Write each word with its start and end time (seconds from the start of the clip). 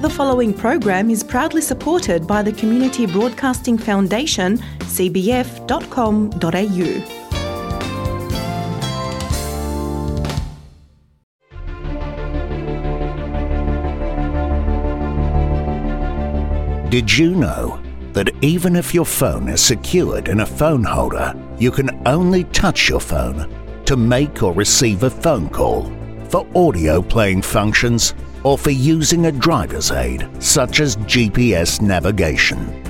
The 0.00 0.08
following 0.08 0.54
program 0.54 1.10
is 1.10 1.24
proudly 1.24 1.60
supported 1.60 2.24
by 2.24 2.42
the 2.42 2.52
Community 2.52 3.04
Broadcasting 3.04 3.76
Foundation, 3.76 4.58
cbf.com.au. 4.78 6.38
Did 16.90 17.18
you 17.18 17.34
know 17.34 17.82
that 18.12 18.30
even 18.40 18.76
if 18.76 18.94
your 18.94 19.04
phone 19.04 19.48
is 19.48 19.60
secured 19.60 20.28
in 20.28 20.38
a 20.38 20.46
phone 20.46 20.84
holder, 20.84 21.34
you 21.58 21.72
can 21.72 22.00
only 22.06 22.44
touch 22.44 22.88
your 22.88 23.00
phone 23.00 23.52
to 23.84 23.96
make 23.96 24.44
or 24.44 24.52
receive 24.52 25.02
a 25.02 25.10
phone 25.10 25.48
call 25.48 25.92
for 26.28 26.46
audio 26.54 27.02
playing 27.02 27.42
functions 27.42 28.14
or 28.44 28.58
for 28.58 28.70
using 28.70 29.26
a 29.26 29.32
driver's 29.32 29.90
aid 29.90 30.28
such 30.38 30.80
as 30.80 30.96
GPS 30.96 31.80
navigation? 31.80 32.82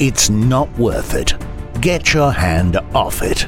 It's 0.00 0.30
not 0.30 0.70
worth 0.78 1.14
it. 1.14 1.34
Get 1.80 2.12
your 2.14 2.32
hand 2.32 2.76
off 2.94 3.22
it. 3.22 3.46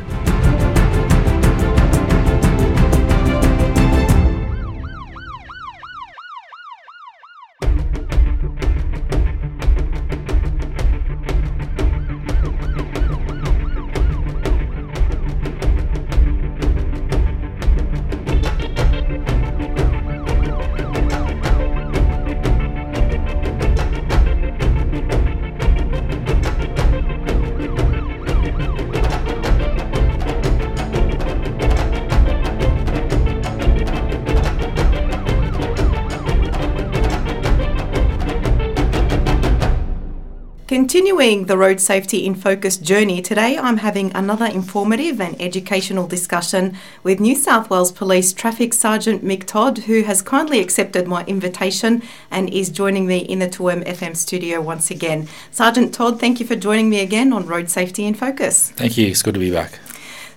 Continuing 41.17 41.47
the 41.47 41.56
Road 41.56 41.81
Safety 41.81 42.27
in 42.27 42.34
Focus 42.34 42.77
journey, 42.77 43.22
today 43.22 43.56
I'm 43.56 43.78
having 43.78 44.14
another 44.14 44.45
informative 44.45 45.19
and 45.19 45.41
educational 45.41 46.06
discussion 46.06 46.77
with 47.03 47.20
New 47.20 47.34
South 47.34 47.70
Wales 47.70 47.91
Police 47.91 48.34
Traffic 48.34 48.75
Sergeant 48.75 49.25
Mick 49.25 49.47
Todd, 49.47 49.78
who 49.78 50.03
has 50.03 50.20
kindly 50.20 50.61
accepted 50.61 51.09
my 51.09 51.25
invitation 51.25 52.03
and 52.31 52.53
is 52.53 52.69
joining 52.69 53.06
me 53.06 53.20
in 53.20 53.39
the 53.39 53.48
2M 53.48 53.87
FM 53.87 54.14
studio 54.14 54.61
once 54.61 54.91
again. 54.91 55.27
Sergeant 55.50 55.94
Todd, 55.94 56.20
thank 56.20 56.39
you 56.39 56.44
for 56.44 56.55
joining 56.55 56.91
me 56.91 57.00
again 57.00 57.33
on 57.33 57.47
Road 57.47 57.70
Safety 57.70 58.05
in 58.05 58.12
Focus. 58.12 58.72
Thank 58.72 58.98
you. 58.98 59.06
It's 59.06 59.22
good 59.22 59.33
to 59.33 59.41
be 59.41 59.50
back. 59.50 59.78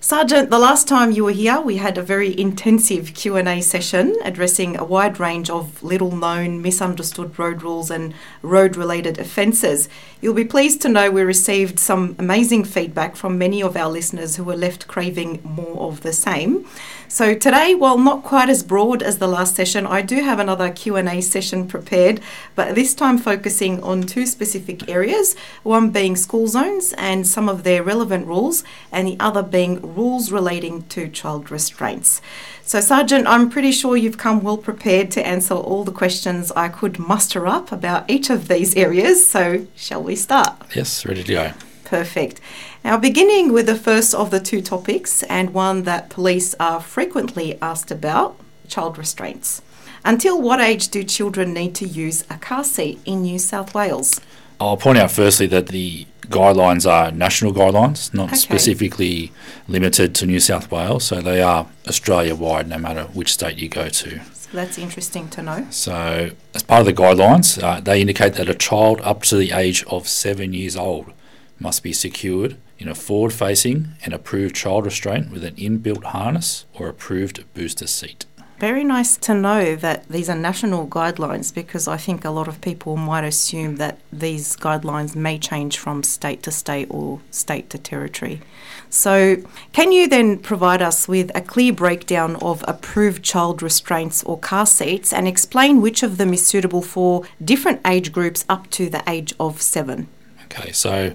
Sergeant, 0.01 0.49
the 0.49 0.57
last 0.57 0.87
time 0.87 1.11
you 1.11 1.25
were 1.25 1.31
here, 1.31 1.59
we 1.59 1.75
had 1.75 1.97
a 1.97 2.01
very 2.01 2.39
intensive 2.39 3.13
Q&A 3.13 3.59
session 3.59 4.15
addressing 4.23 4.77
a 4.77 4.83
wide 4.85 5.19
range 5.19 5.49
of 5.49 5.83
little-known, 5.83 6.61
misunderstood 6.61 7.37
road 7.37 7.61
rules 7.61 7.91
and 7.91 8.13
road-related 8.41 9.19
offences. 9.19 9.89
You'll 10.21 10.33
be 10.33 10.45
pleased 10.45 10.81
to 10.81 10.89
know 10.89 11.11
we 11.11 11.21
received 11.21 11.79
some 11.79 12.15
amazing 12.17 12.63
feedback 12.63 13.17
from 13.17 13.37
many 13.37 13.61
of 13.61 13.75
our 13.75 13.89
listeners 13.89 14.37
who 14.37 14.45
were 14.45 14.55
left 14.55 14.87
craving 14.87 15.41
more 15.43 15.81
of 15.81 16.01
the 16.01 16.13
same. 16.13 16.65
So 17.09 17.33
today, 17.33 17.73
while 17.75 17.97
not 17.97 18.23
quite 18.23 18.49
as 18.49 18.61
broad 18.61 19.01
as 19.01 19.17
the 19.17 19.27
last 19.27 19.55
session, 19.55 19.87
I 19.87 20.01
do 20.01 20.23
have 20.23 20.39
another 20.39 20.69
Q&A 20.69 21.21
session 21.21 21.67
prepared, 21.67 22.21
but 22.55 22.75
this 22.75 22.93
time 22.93 23.17
focusing 23.17 23.81
on 23.81 24.03
two 24.03 24.25
specific 24.25 24.87
areas, 24.87 25.35
one 25.63 25.89
being 25.89 26.15
school 26.15 26.47
zones 26.47 26.93
and 26.97 27.27
some 27.27 27.49
of 27.49 27.63
their 27.63 27.83
relevant 27.83 28.27
rules, 28.27 28.63
and 28.91 29.07
the 29.07 29.17
other 29.19 29.41
being 29.41 29.88
rules 29.95 30.31
relating 30.31 30.83
to 30.87 31.07
child 31.07 31.51
restraints. 31.51 32.21
So, 32.63 32.79
Sergeant, 32.79 33.27
I'm 33.27 33.49
pretty 33.49 33.71
sure 33.71 33.97
you've 33.97 34.17
come 34.17 34.41
well 34.41 34.57
prepared 34.57 35.11
to 35.11 35.25
answer 35.25 35.55
all 35.55 35.83
the 35.83 35.91
questions 35.91 36.51
I 36.51 36.69
could 36.69 36.99
muster 36.99 37.47
up 37.47 37.71
about 37.71 38.09
each 38.09 38.29
of 38.29 38.47
these 38.47 38.75
areas. 38.75 39.27
So, 39.27 39.67
shall 39.75 40.03
we 40.03 40.15
start? 40.15 40.53
Yes, 40.75 41.05
ready 41.05 41.23
to 41.23 41.31
go. 41.31 41.51
Perfect. 41.85 42.39
Now, 42.83 42.97
beginning 42.97 43.51
with 43.51 43.65
the 43.65 43.75
first 43.75 44.13
of 44.13 44.29
the 44.29 44.39
two 44.39 44.61
topics, 44.61 45.23
and 45.23 45.53
one 45.53 45.83
that 45.83 46.09
police 46.09 46.53
are 46.59 46.79
frequently 46.79 47.57
asked 47.61 47.91
about 47.91 48.39
child 48.67 48.97
restraints. 48.97 49.61
Until 50.05 50.41
what 50.41 50.61
age 50.61 50.89
do 50.89 51.03
children 51.03 51.53
need 51.53 51.75
to 51.75 51.87
use 51.87 52.23
a 52.29 52.37
car 52.37 52.63
seat 52.63 52.99
in 53.05 53.23
New 53.23 53.39
South 53.39 53.73
Wales? 53.73 54.21
I'll 54.59 54.77
point 54.77 54.97
out 54.97 55.11
firstly 55.11 55.47
that 55.47 55.67
the 55.67 56.05
guidelines 56.27 56.89
are 56.89 57.11
national 57.11 57.53
guidelines, 57.53 58.13
not 58.13 58.27
Okay. 58.29 58.35
specifically 58.37 59.31
limited 59.67 60.13
to 60.15 60.25
New 60.25 60.39
South 60.39 60.69
Wales. 60.71 61.05
So 61.05 61.21
they 61.21 61.41
are 61.41 61.67
Australia 61.87 62.35
wide, 62.35 62.67
no 62.67 62.77
matter 62.77 63.03
which 63.13 63.33
state 63.33 63.57
you 63.57 63.67
go 63.69 63.89
to. 63.89 64.19
So 64.33 64.49
that's 64.53 64.77
interesting 64.77 65.27
to 65.29 65.41
know. 65.41 65.67
So, 65.69 66.31
as 66.53 66.63
part 66.63 66.81
of 66.81 66.85
the 66.85 66.93
guidelines, 66.93 67.61
uh, 67.61 67.79
they 67.79 68.01
indicate 68.01 68.33
that 68.33 68.49
a 68.49 68.55
child 68.55 68.99
up 69.03 69.23
to 69.23 69.37
the 69.37 69.51
age 69.51 69.83
of 69.85 70.07
seven 70.07 70.53
years 70.53 70.75
old 70.75 71.13
must 71.59 71.83
be 71.83 71.93
secured 71.93 72.57
in 72.79 72.87
a 72.87 72.95
forward 72.95 73.33
facing 73.33 73.89
and 74.03 74.13
approved 74.13 74.55
child 74.55 74.85
restraint 74.85 75.31
with 75.31 75.43
an 75.43 75.55
inbuilt 75.55 76.03
harness 76.05 76.65
or 76.73 76.87
approved 76.89 77.43
booster 77.53 77.85
seat. 77.87 78.25
Very 78.59 78.83
nice 78.83 79.15
to 79.15 79.33
know 79.33 79.77
that 79.77 80.05
these 80.09 80.29
are 80.29 80.35
national 80.35 80.85
guidelines 80.85 81.53
because 81.53 81.87
I 81.87 81.95
think 81.95 82.25
a 82.25 82.29
lot 82.29 82.49
of 82.49 82.59
people 82.59 82.97
might 82.97 83.23
assume 83.23 83.77
that 83.77 83.99
these 84.11 84.57
guidelines 84.57 85.15
may 85.15 85.39
change 85.39 85.77
from 85.77 86.03
state 86.03 86.43
to 86.43 86.51
state 86.51 86.87
or 86.89 87.21
state 87.31 87.69
to 87.69 87.77
territory. 87.77 88.41
So, 88.89 89.37
can 89.71 89.93
you 89.93 90.09
then 90.09 90.39
provide 90.39 90.81
us 90.81 91.07
with 91.07 91.31
a 91.33 91.39
clear 91.39 91.71
breakdown 91.71 92.35
of 92.41 92.65
approved 92.67 93.23
child 93.23 93.63
restraints 93.63 94.23
or 94.25 94.37
car 94.37 94.65
seats 94.65 95.13
and 95.13 95.25
explain 95.25 95.79
which 95.79 96.03
of 96.03 96.17
them 96.17 96.33
is 96.33 96.45
suitable 96.45 96.81
for 96.81 97.23
different 97.41 97.79
age 97.87 98.11
groups 98.11 98.43
up 98.49 98.69
to 98.71 98.89
the 98.89 99.03
age 99.07 99.33
of 99.39 99.61
seven? 99.61 100.09
Okay, 100.45 100.73
so 100.73 101.13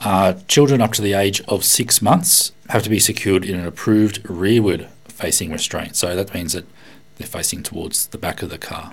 uh, 0.00 0.32
children 0.48 0.80
up 0.80 0.92
to 0.94 1.02
the 1.02 1.12
age 1.12 1.42
of 1.42 1.62
six 1.62 2.00
months 2.00 2.52
have 2.70 2.82
to 2.84 2.90
be 2.90 3.00
secured 3.00 3.44
in 3.44 3.60
an 3.60 3.66
approved 3.66 4.28
rearward 4.30 4.88
facing 5.08 5.50
restraint. 5.50 5.94
So 5.96 6.16
that 6.16 6.32
means 6.32 6.54
that 6.54 6.64
they're 7.16 7.26
facing 7.26 7.62
towards 7.62 8.06
the 8.08 8.18
back 8.18 8.42
of 8.42 8.50
the 8.50 8.58
car. 8.58 8.90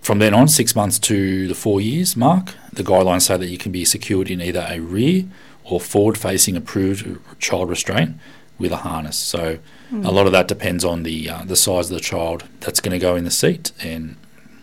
From 0.00 0.20
then 0.20 0.34
on, 0.34 0.46
six 0.48 0.76
months 0.76 0.98
to 1.00 1.48
the 1.48 1.54
four 1.54 1.80
years 1.80 2.16
mark, 2.16 2.54
the 2.72 2.84
guidelines 2.84 3.22
say 3.22 3.36
that 3.36 3.48
you 3.48 3.58
can 3.58 3.72
be 3.72 3.84
secured 3.84 4.30
in 4.30 4.40
either 4.40 4.64
a 4.68 4.78
rear 4.78 5.24
or 5.64 5.80
forward 5.80 6.16
facing 6.16 6.56
approved 6.56 7.18
child 7.40 7.68
restraint 7.68 8.16
with 8.58 8.70
a 8.72 8.76
harness. 8.76 9.16
So 9.16 9.58
a 9.92 10.10
lot 10.12 10.26
of 10.26 10.32
that 10.32 10.46
depends 10.48 10.84
on 10.84 11.02
the 11.02 11.28
uh, 11.28 11.44
the 11.44 11.56
size 11.56 11.90
of 11.90 11.94
the 11.96 12.00
child 12.00 12.44
that's 12.60 12.80
going 12.80 12.92
to 12.92 12.98
go 12.98 13.16
in 13.16 13.24
the 13.24 13.30
seat 13.30 13.72
and 13.82 14.16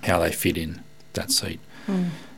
how 0.03 0.19
they 0.19 0.31
fit 0.31 0.57
in 0.57 0.81
that 1.13 1.30
seat. 1.31 1.59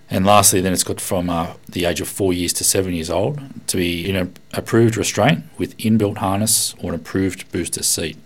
And 0.10 0.26
lastly, 0.26 0.62
then 0.62 0.72
it's 0.74 0.84
got 0.84 1.02
from 1.02 1.30
uh, 1.30 1.54
the 1.68 1.86
age 1.86 2.00
of 2.02 2.08
four 2.08 2.32
years 2.34 2.54
to 2.54 2.64
seven 2.64 2.94
years 2.94 3.10
old 3.10 3.40
to 3.68 3.78
be 3.78 4.08
in 4.08 4.16
an 4.16 4.34
approved 4.54 4.98
restraint 4.98 5.44
with 5.58 5.76
inbuilt 5.78 6.18
harness 6.18 6.76
or 6.82 6.90
an 6.94 6.96
approved 7.00 7.52
booster 7.52 7.82
seat. 7.84 8.18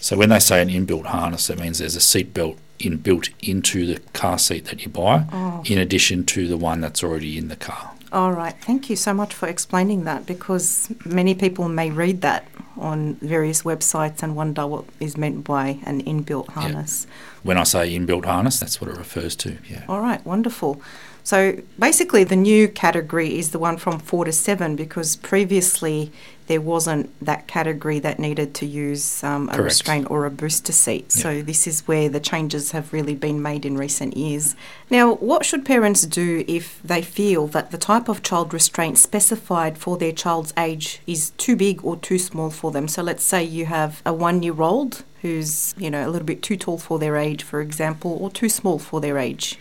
So 0.00 0.16
when 0.16 0.28
they 0.28 0.38
say 0.38 0.62
an 0.62 0.68
inbuilt 0.68 1.06
harness, 1.06 1.46
that 1.48 1.58
means 1.58 1.78
there's 1.78 1.96
a 1.96 2.00
seat 2.00 2.32
belt 2.34 2.58
inbuilt 2.78 3.30
into 3.40 3.86
the 3.86 4.00
car 4.12 4.38
seat 4.38 4.66
that 4.66 4.84
you 4.84 4.90
buy, 4.90 5.24
oh. 5.32 5.62
in 5.66 5.78
addition 5.78 6.24
to 6.24 6.46
the 6.46 6.56
one 6.56 6.80
that's 6.80 7.02
already 7.02 7.38
in 7.38 7.48
the 7.48 7.56
car. 7.56 7.92
All 8.12 8.32
right, 8.32 8.54
thank 8.62 8.88
you 8.88 8.96
so 8.96 9.12
much 9.12 9.34
for 9.34 9.48
explaining 9.48 10.04
that 10.04 10.26
because 10.26 10.92
many 11.04 11.34
people 11.34 11.68
may 11.68 11.90
read 11.90 12.20
that 12.20 12.46
on 12.76 13.14
various 13.16 13.62
websites 13.62 14.22
and 14.22 14.36
wonder 14.36 14.66
what 14.66 14.84
is 15.00 15.16
meant 15.16 15.44
by 15.44 15.80
an 15.84 16.02
inbuilt 16.04 16.48
harness. 16.48 17.06
When 17.42 17.58
I 17.58 17.64
say 17.64 17.94
inbuilt 17.94 18.24
harness, 18.24 18.60
that's 18.60 18.80
what 18.80 18.90
it 18.90 18.96
refers 18.96 19.34
to. 19.36 19.58
Yeah. 19.68 19.84
All 19.88 20.00
right, 20.00 20.24
wonderful. 20.24 20.80
So 21.24 21.60
basically, 21.78 22.22
the 22.22 22.36
new 22.36 22.68
category 22.68 23.36
is 23.38 23.50
the 23.50 23.58
one 23.58 23.76
from 23.76 23.98
four 23.98 24.24
to 24.24 24.32
seven 24.32 24.76
because 24.76 25.16
previously 25.16 26.12
there 26.46 26.60
wasn't 26.60 27.10
that 27.24 27.46
category 27.46 27.98
that 27.98 28.18
needed 28.18 28.54
to 28.54 28.66
use 28.66 29.24
um, 29.24 29.48
a 29.48 29.52
Correct. 29.52 29.64
restraint 29.64 30.10
or 30.10 30.26
a 30.26 30.30
booster 30.30 30.72
seat. 30.72 31.10
So 31.12 31.42
this 31.42 31.66
is 31.66 31.86
where 31.88 32.08
the 32.08 32.20
changes 32.20 32.70
have 32.70 32.92
really 32.92 33.14
been 33.14 33.42
made 33.42 33.64
in 33.64 33.76
recent 33.76 34.16
years. 34.16 34.54
Now, 34.90 35.14
what 35.14 35.44
should 35.44 35.64
parents 35.64 36.06
do 36.06 36.44
if 36.46 36.80
they 36.82 37.02
feel 37.02 37.46
that 37.48 37.70
the 37.70 37.78
type 37.78 38.08
of 38.08 38.22
child 38.22 38.54
restraint 38.54 38.98
specified 38.98 39.76
for 39.76 39.96
their 39.96 40.12
child's 40.12 40.52
age 40.56 41.00
is 41.06 41.30
too 41.30 41.56
big 41.56 41.84
or 41.84 41.96
too 41.96 42.18
small 42.18 42.50
for 42.50 42.70
them? 42.70 42.86
So 42.88 43.02
let's 43.02 43.24
say 43.24 43.42
you 43.42 43.66
have 43.66 44.00
a 44.06 44.12
one-year-old 44.12 45.04
who's, 45.22 45.74
you 45.76 45.90
know, 45.90 46.08
a 46.08 46.10
little 46.10 46.26
bit 46.26 46.42
too 46.42 46.56
tall 46.56 46.78
for 46.78 46.98
their 46.98 47.16
age, 47.16 47.42
for 47.42 47.60
example, 47.60 48.16
or 48.20 48.30
too 48.30 48.48
small 48.48 48.78
for 48.78 49.00
their 49.00 49.18
age. 49.18 49.58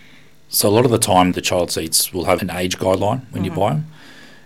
So 0.48 0.70
a 0.70 0.72
lot 0.72 0.86
of 0.86 0.92
the 0.92 1.00
time, 1.00 1.32
the 1.32 1.42
child 1.42 1.72
seats 1.72 2.14
will 2.14 2.26
have 2.26 2.42
an 2.42 2.52
age 2.52 2.78
guideline 2.78 3.26
when 3.32 3.44
you 3.44 3.52
buy 3.52 3.74
them, 3.74 3.88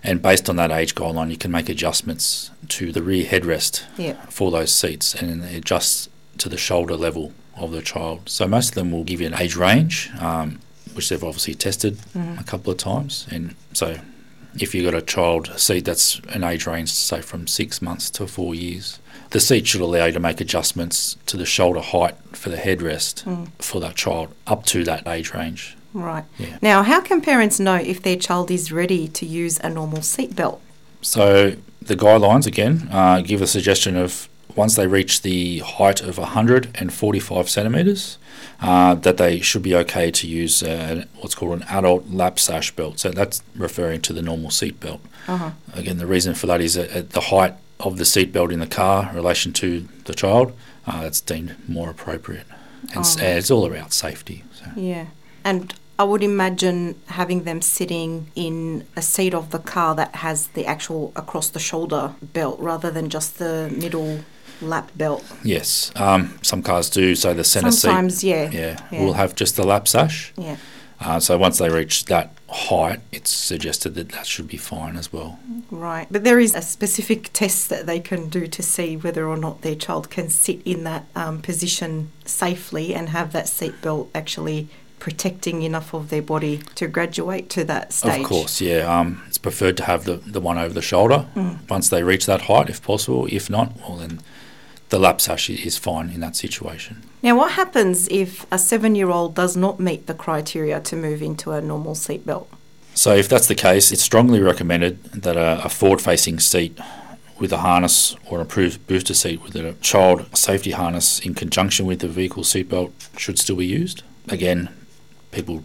and 0.03 0.21
based 0.21 0.49
on 0.49 0.55
that 0.57 0.71
age 0.71 0.95
guideline, 0.95 1.29
you 1.31 1.37
can 1.37 1.51
make 1.51 1.69
adjustments 1.69 2.51
to 2.69 2.91
the 2.91 3.01
rear 3.01 3.25
headrest 3.25 3.83
Yeah. 3.97 4.13
for 4.29 4.51
those 4.51 4.73
seats, 4.73 5.13
and 5.15 5.43
adjust 5.43 6.09
to 6.37 6.49
the 6.49 6.57
shoulder 6.57 6.95
level 6.95 7.33
of 7.57 7.71
the 7.71 7.81
child. 7.81 8.21
So 8.29 8.47
most 8.47 8.69
of 8.69 8.75
them 8.75 8.91
will 8.91 9.03
give 9.03 9.19
you 9.21 9.27
an 9.27 9.35
age 9.35 9.55
range. 9.55 10.09
Um, 10.19 10.59
which 10.95 11.09
they've 11.09 11.23
obviously 11.23 11.53
tested 11.53 11.97
a 12.15 12.43
couple 12.43 12.71
of 12.71 12.77
times. 12.79 13.27
And 13.29 13.53
so, 13.73 13.99
if 14.59 14.73
you've 14.73 14.85
got 14.91 14.97
a 14.97 15.03
child 15.05 15.51
seat 15.57 15.85
that's 15.85 16.19
an 16.29 16.43
age 16.43 16.65
range, 16.65 16.89
say 16.91 17.21
from 17.21 17.45
six 17.47 17.79
months 17.81 18.09
to 18.11 18.25
four 18.27 18.55
years, 18.55 18.97
the 19.29 19.39
seat 19.39 19.67
should 19.67 19.81
allow 19.81 20.05
you 20.05 20.11
to 20.13 20.19
make 20.19 20.41
adjustments 20.41 21.15
to 21.27 21.37
the 21.37 21.45
shoulder 21.45 21.79
height 21.81 22.15
for 22.33 22.49
the 22.49 22.57
headrest 22.57 23.23
for 23.59 23.79
that 23.79 23.95
child 23.95 24.33
up 24.47 24.65
to 24.65 24.83
that 24.83 25.07
age 25.07 25.31
range. 25.33 25.77
Right. 25.93 26.23
Yeah. 26.37 26.57
Now, 26.61 26.83
how 26.83 27.01
can 27.01 27.21
parents 27.21 27.59
know 27.59 27.75
if 27.75 28.01
their 28.01 28.15
child 28.15 28.51
is 28.51 28.71
ready 28.71 29.07
to 29.07 29.25
use 29.25 29.59
a 29.59 29.69
normal 29.69 29.99
seatbelt? 29.99 30.59
So 31.01 31.55
the 31.81 31.95
guidelines 31.95 32.45
again 32.45 32.87
uh, 32.91 33.21
give 33.21 33.41
a 33.41 33.47
suggestion 33.47 33.95
of 33.95 34.29
once 34.55 34.75
they 34.75 34.87
reach 34.87 35.21
the 35.21 35.59
height 35.59 36.01
of 36.01 36.17
145 36.17 37.49
centimeters, 37.49 38.17
uh, 38.61 38.93
that 38.95 39.17
they 39.17 39.39
should 39.39 39.61
be 39.61 39.75
okay 39.75 40.11
to 40.11 40.27
use 40.27 40.61
uh, 40.63 41.05
what's 41.19 41.35
called 41.35 41.53
an 41.61 41.63
adult 41.69 42.09
lap 42.09 42.39
sash 42.39 42.71
belt. 42.71 42.99
So 42.99 43.11
that's 43.11 43.41
referring 43.55 44.01
to 44.01 44.13
the 44.13 44.21
normal 44.21 44.49
seat 44.51 44.79
belt. 44.79 45.01
Uh-huh. 45.27 45.51
Again, 45.73 45.97
the 45.97 46.07
reason 46.07 46.33
for 46.33 46.47
that 46.47 46.61
is 46.61 46.73
that 46.73 46.89
at 46.91 47.11
the 47.11 47.21
height 47.21 47.55
of 47.79 47.97
the 47.97 48.05
seat 48.05 48.33
belt 48.33 48.51
in 48.51 48.59
the 48.59 48.67
car 48.67 49.09
in 49.09 49.15
relation 49.15 49.53
to 49.53 49.87
the 50.05 50.13
child, 50.13 50.51
uh, 50.85 51.03
that's 51.03 51.21
deemed 51.21 51.55
more 51.69 51.89
appropriate. 51.89 52.47
And, 52.93 53.05
Oh. 53.05 53.15
and 53.19 53.37
it's 53.37 53.51
all 53.51 53.65
about 53.65 53.93
safety. 53.93 54.43
So. 54.53 54.65
Yeah. 54.75 55.05
And 55.43 55.73
I 55.97 56.03
would 56.03 56.23
imagine 56.23 56.95
having 57.07 57.43
them 57.43 57.61
sitting 57.61 58.31
in 58.35 58.87
a 58.95 59.01
seat 59.01 59.33
of 59.33 59.51
the 59.51 59.59
car 59.59 59.95
that 59.95 60.15
has 60.15 60.47
the 60.47 60.65
actual 60.65 61.11
across 61.15 61.49
the 61.49 61.59
shoulder 61.59 62.15
belt 62.21 62.59
rather 62.59 62.89
than 62.89 63.09
just 63.09 63.37
the 63.37 63.69
middle 63.75 64.19
lap 64.61 64.91
belt. 64.95 65.25
Yes, 65.43 65.91
um, 65.95 66.37
some 66.41 66.63
cars 66.63 66.89
do. 66.89 67.15
So 67.15 67.33
the 67.33 67.43
centre 67.43 67.71
seat. 67.71 67.79
Sometimes, 67.81 68.17
seat, 68.19 68.29
yeah. 68.29 68.49
yeah, 68.51 68.87
Yeah. 68.91 69.03
will 69.05 69.13
have 69.13 69.35
just 69.35 69.55
the 69.55 69.65
lap 69.65 69.87
sash. 69.87 70.33
Yeah. 70.37 70.57
Uh, 71.01 71.19
so 71.19 71.37
once 71.37 71.59
they 71.59 71.69
reach 71.69 72.05
that 72.05 72.33
height, 72.49 72.99
it's 73.11 73.29
suggested 73.29 73.95
that 73.95 74.09
that 74.09 74.27
should 74.27 74.47
be 74.49 74.57
fine 74.57 74.97
as 74.97 75.13
well. 75.13 75.39
Right. 75.71 76.07
But 76.11 76.25
there 76.25 76.39
is 76.39 76.53
a 76.55 76.61
specific 76.61 77.31
test 77.31 77.69
that 77.69 77.85
they 77.85 78.01
can 78.01 78.27
do 78.27 78.47
to 78.47 78.61
see 78.61 78.97
whether 78.97 79.25
or 79.27 79.37
not 79.37 79.61
their 79.61 79.75
child 79.75 80.09
can 80.09 80.29
sit 80.29 80.61
in 80.65 80.83
that 80.83 81.05
um, 81.15 81.41
position 81.41 82.11
safely 82.25 82.93
and 82.93 83.09
have 83.09 83.31
that 83.31 83.45
seatbelt 83.45 84.09
actually 84.13 84.67
protecting 84.99 85.61
enough 85.63 85.93
of 85.93 86.09
their 86.09 86.21
body 86.21 86.57
to 86.75 86.87
graduate 86.87 87.49
to 87.51 87.63
that 87.65 87.93
stage. 87.93 88.21
Of 88.21 88.27
course, 88.27 88.61
yeah. 88.61 88.99
Um, 88.99 89.23
it's 89.27 89.37
preferred 89.37 89.77
to 89.77 89.85
have 89.85 90.03
the, 90.05 90.15
the 90.15 90.41
one 90.41 90.57
over 90.57 90.73
the 90.73 90.81
shoulder 90.81 91.27
Mm. 91.35 91.69
once 91.69 91.89
they 91.89 92.03
reach 92.03 92.25
that 92.25 92.41
height, 92.43 92.69
if 92.69 92.81
possible. 92.81 93.27
If 93.31 93.49
not, 93.49 93.75
well 93.79 93.97
then 93.97 94.19
the 94.89 94.99
lap 94.99 95.21
sash 95.21 95.49
is 95.49 95.77
fine 95.77 96.09
in 96.09 96.19
that 96.19 96.35
situation. 96.35 97.03
Now, 97.21 97.37
what 97.37 97.51
happens 97.53 98.07
if 98.09 98.45
a 98.51 98.57
seven 98.57 98.95
year 98.95 99.09
old 99.09 99.35
does 99.35 99.55
not 99.55 99.79
meet 99.79 100.07
the 100.07 100.13
criteria 100.13 100.79
to 100.81 100.95
move 100.95 101.21
into 101.21 101.51
a 101.51 101.61
normal 101.61 101.93
seatbelt? 101.93 102.47
So 102.95 103.15
if 103.15 103.29
that's 103.29 103.47
the 103.47 103.55
case, 103.55 103.91
it's 103.91 104.01
strongly 104.03 104.41
recommended 104.41 105.03
that 105.13 105.37
a, 105.37 105.63
a 105.63 105.69
forward-facing 105.69 106.39
seat 106.39 106.77
with 107.39 107.53
a 107.53 107.59
harness 107.59 108.15
or 108.25 108.39
an 108.39 108.41
approved 108.41 108.85
booster 108.87 109.13
seat 109.13 109.41
with 109.41 109.55
a 109.55 109.73
child 109.81 110.25
safety 110.35 110.71
harness 110.71 111.19
in 111.19 111.33
conjunction 111.33 111.85
with 111.85 111.99
the 111.99 112.07
vehicle 112.07 112.43
seatbelt 112.43 112.91
should 113.17 113.39
still 113.39 113.55
be 113.55 113.65
used. 113.65 114.03
Again, 114.27 114.69
people 115.31 115.63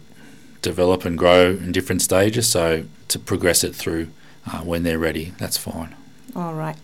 develop 0.61 1.05
and 1.05 1.17
grow 1.17 1.51
in 1.51 1.71
different 1.71 2.01
stages, 2.01 2.47
so 2.47 2.85
to 3.07 3.19
progress 3.19 3.63
it 3.63 3.75
through 3.75 4.07
uh, 4.51 4.61
when 4.61 4.83
they're 4.83 4.99
ready, 4.99 5.33
that's 5.37 5.57
fine. 5.57 5.95
All 6.35 6.53
right. 6.53 6.75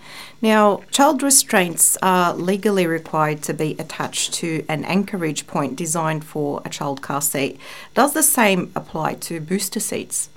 Now, 0.41 0.81
child 0.91 1.21
restraints 1.21 1.97
are 2.01 2.33
legally 2.33 2.87
required 2.87 3.41
to 3.43 3.53
be 3.53 3.75
attached 3.77 4.33
to 4.35 4.63
an 4.69 4.85
anchorage 4.85 5.45
point 5.45 5.75
designed 5.75 6.23
for 6.23 6.61
a 6.63 6.69
child 6.69 7.01
car 7.01 7.21
seat. 7.21 7.59
Does 7.93 8.13
the 8.13 8.23
same 8.23 8.71
apply 8.75 9.15
to 9.15 9.41
booster 9.41 9.81
seats? 9.81 10.29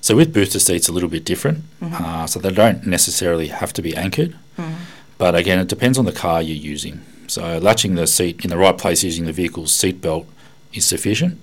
So 0.00 0.16
with 0.16 0.34
booster 0.34 0.58
seats, 0.58 0.88
a 0.88 0.92
little 0.92 1.08
bit 1.08 1.24
different. 1.24 1.64
Uh, 1.80 2.26
so 2.26 2.40
they 2.40 2.50
don't 2.50 2.86
necessarily 2.86 3.48
have 3.48 3.72
to 3.74 3.82
be 3.82 3.96
anchored, 3.96 4.36
but 5.16 5.34
again, 5.34 5.58
it 5.60 5.68
depends 5.68 5.96
on 5.96 6.04
the 6.04 6.12
car 6.12 6.42
you're 6.42 6.56
using. 6.56 7.00
So 7.28 7.58
latching 7.58 7.94
the 7.94 8.06
seat 8.06 8.44
in 8.44 8.50
the 8.50 8.58
right 8.58 8.76
place 8.76 9.02
using 9.04 9.24
the 9.24 9.32
vehicle's 9.32 9.72
seat 9.72 10.00
belt 10.00 10.26
is 10.74 10.84
sufficient, 10.86 11.40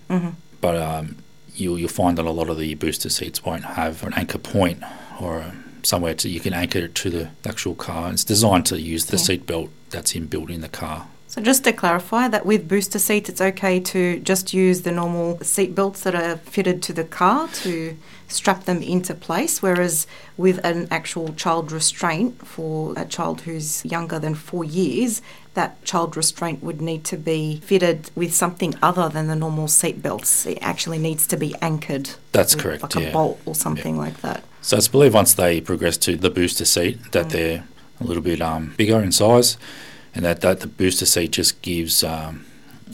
but 0.61 0.75
um, 0.75 1.17
you'll, 1.55 1.79
you'll 1.79 1.89
find 1.89 2.17
that 2.17 2.25
a 2.25 2.31
lot 2.31 2.49
of 2.49 2.57
the 2.57 2.75
booster 2.75 3.09
seats 3.09 3.43
won't 3.43 3.63
have 3.63 4.03
an 4.03 4.13
anchor 4.15 4.37
point 4.37 4.83
or 5.19 5.53
somewhere 5.83 6.13
to 6.13 6.29
you 6.29 6.39
can 6.39 6.53
anchor 6.53 6.79
it 6.79 6.95
to 6.95 7.09
the 7.09 7.29
actual 7.45 7.73
car. 7.75 8.11
It's 8.11 8.23
designed 8.23 8.65
to 8.67 8.79
use 8.79 9.05
the 9.07 9.17
Yeah. 9.17 9.23
seat 9.23 9.45
belt 9.47 9.69
that's 9.89 10.13
inbuilt 10.13 10.49
in 10.51 10.61
the 10.61 10.69
car. 10.69 11.07
So, 11.27 11.41
just 11.41 11.63
to 11.63 11.71
clarify, 11.71 12.27
that 12.27 12.45
with 12.45 12.67
booster 12.67 12.99
seats, 12.99 13.29
it's 13.29 13.39
okay 13.41 13.79
to 13.79 14.19
just 14.19 14.53
use 14.53 14.81
the 14.81 14.91
normal 14.91 15.39
seat 15.41 15.73
belts 15.73 16.01
that 16.01 16.13
are 16.13 16.37
fitted 16.37 16.83
to 16.83 16.93
the 16.93 17.05
car 17.05 17.47
to 17.63 17.95
strap 18.31 18.65
them 18.65 18.81
into 18.81 19.13
place, 19.13 19.61
whereas 19.61 20.07
with 20.37 20.63
an 20.65 20.87
actual 20.89 21.33
child 21.33 21.71
restraint 21.71 22.45
for 22.47 22.93
a 22.97 23.05
child 23.05 23.41
who's 23.41 23.85
younger 23.85 24.19
than 24.19 24.35
four 24.35 24.63
years, 24.63 25.21
that 25.53 25.83
child 25.83 26.15
restraint 26.15 26.63
would 26.63 26.81
need 26.81 27.03
to 27.05 27.17
be 27.17 27.59
fitted 27.63 28.09
with 28.15 28.33
something 28.33 28.73
other 28.81 29.09
than 29.09 29.27
the 29.27 29.35
normal 29.35 29.67
seat 29.67 30.01
belts. 30.01 30.45
It 30.45 30.59
actually 30.61 30.97
needs 30.97 31.27
to 31.27 31.37
be 31.37 31.53
anchored. 31.61 32.11
That's 32.31 32.55
correct, 32.55 32.83
Like 32.83 32.95
a 32.95 33.11
bolt 33.11 33.39
or 33.45 33.55
something 33.55 33.97
like 33.97 34.21
that. 34.21 34.43
So 34.61 34.77
it's 34.77 34.87
believed 34.87 35.13
once 35.13 35.33
they 35.33 35.59
progress 35.59 35.97
to 35.97 36.15
the 36.15 36.29
booster 36.29 36.65
seat 36.65 37.11
that 37.11 37.29
they're 37.29 37.63
a 37.99 38.03
little 38.03 38.23
bit 38.23 38.41
um, 38.41 38.73
bigger 38.77 39.01
in 39.01 39.11
size, 39.11 39.57
and 40.15 40.23
that, 40.25 40.41
that 40.41 40.59
the 40.59 40.67
booster 40.67 41.05
seat 41.05 41.31
just 41.31 41.61
gives 41.61 42.03
um, 42.03 42.45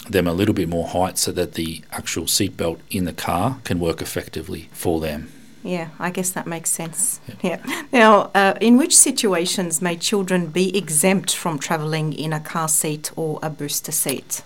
them 0.10 0.28
a 0.28 0.34
little 0.34 0.54
bit 0.54 0.70
more 0.70 0.88
height 0.88 1.18
so 1.18 1.32
that 1.32 1.54
the 1.54 1.82
actual 1.92 2.26
seatbelt 2.26 2.80
in 2.90 3.06
the 3.06 3.14
car 3.14 3.60
can 3.64 3.80
work 3.80 4.02
effectively 4.02 4.70
for 4.72 5.00
them. 5.00 5.32
Yeah, 5.64 5.90
I 6.00 6.12
guess 6.12 6.30
that 6.30 6.48
makes 6.48 6.70
sense. 6.70 7.20
Yeah. 7.42 7.62
Now, 7.92 8.32
uh, 8.34 8.54
in 8.62 8.78
which 8.78 8.96
situations 8.96 9.82
may 9.82 9.98
children 9.98 10.48
be 10.48 10.76
exempt 10.78 11.36
from 11.36 11.60
travelling 11.60 12.14
in 12.14 12.32
a 12.32 12.40
car 12.40 12.70
seat 12.70 13.12
or 13.16 13.40
a 13.44 13.50
booster 13.50 13.92
seat? 13.92 14.44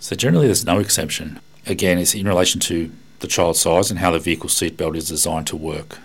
So 0.00 0.16
generally, 0.16 0.46
there's 0.46 0.64
no 0.64 0.78
exemption. 0.78 1.40
Again, 1.66 1.98
it's 1.98 2.14
in 2.14 2.26
relation 2.26 2.60
to 2.62 2.90
the 3.20 3.26
child 3.26 3.56
size 3.56 3.90
and 3.90 3.98
how 3.98 4.12
the 4.12 4.18
vehicle 4.18 4.48
seatbelt 4.48 4.96
is 4.96 5.08
designed 5.08 5.46
to 5.48 5.56
work. 5.56 5.98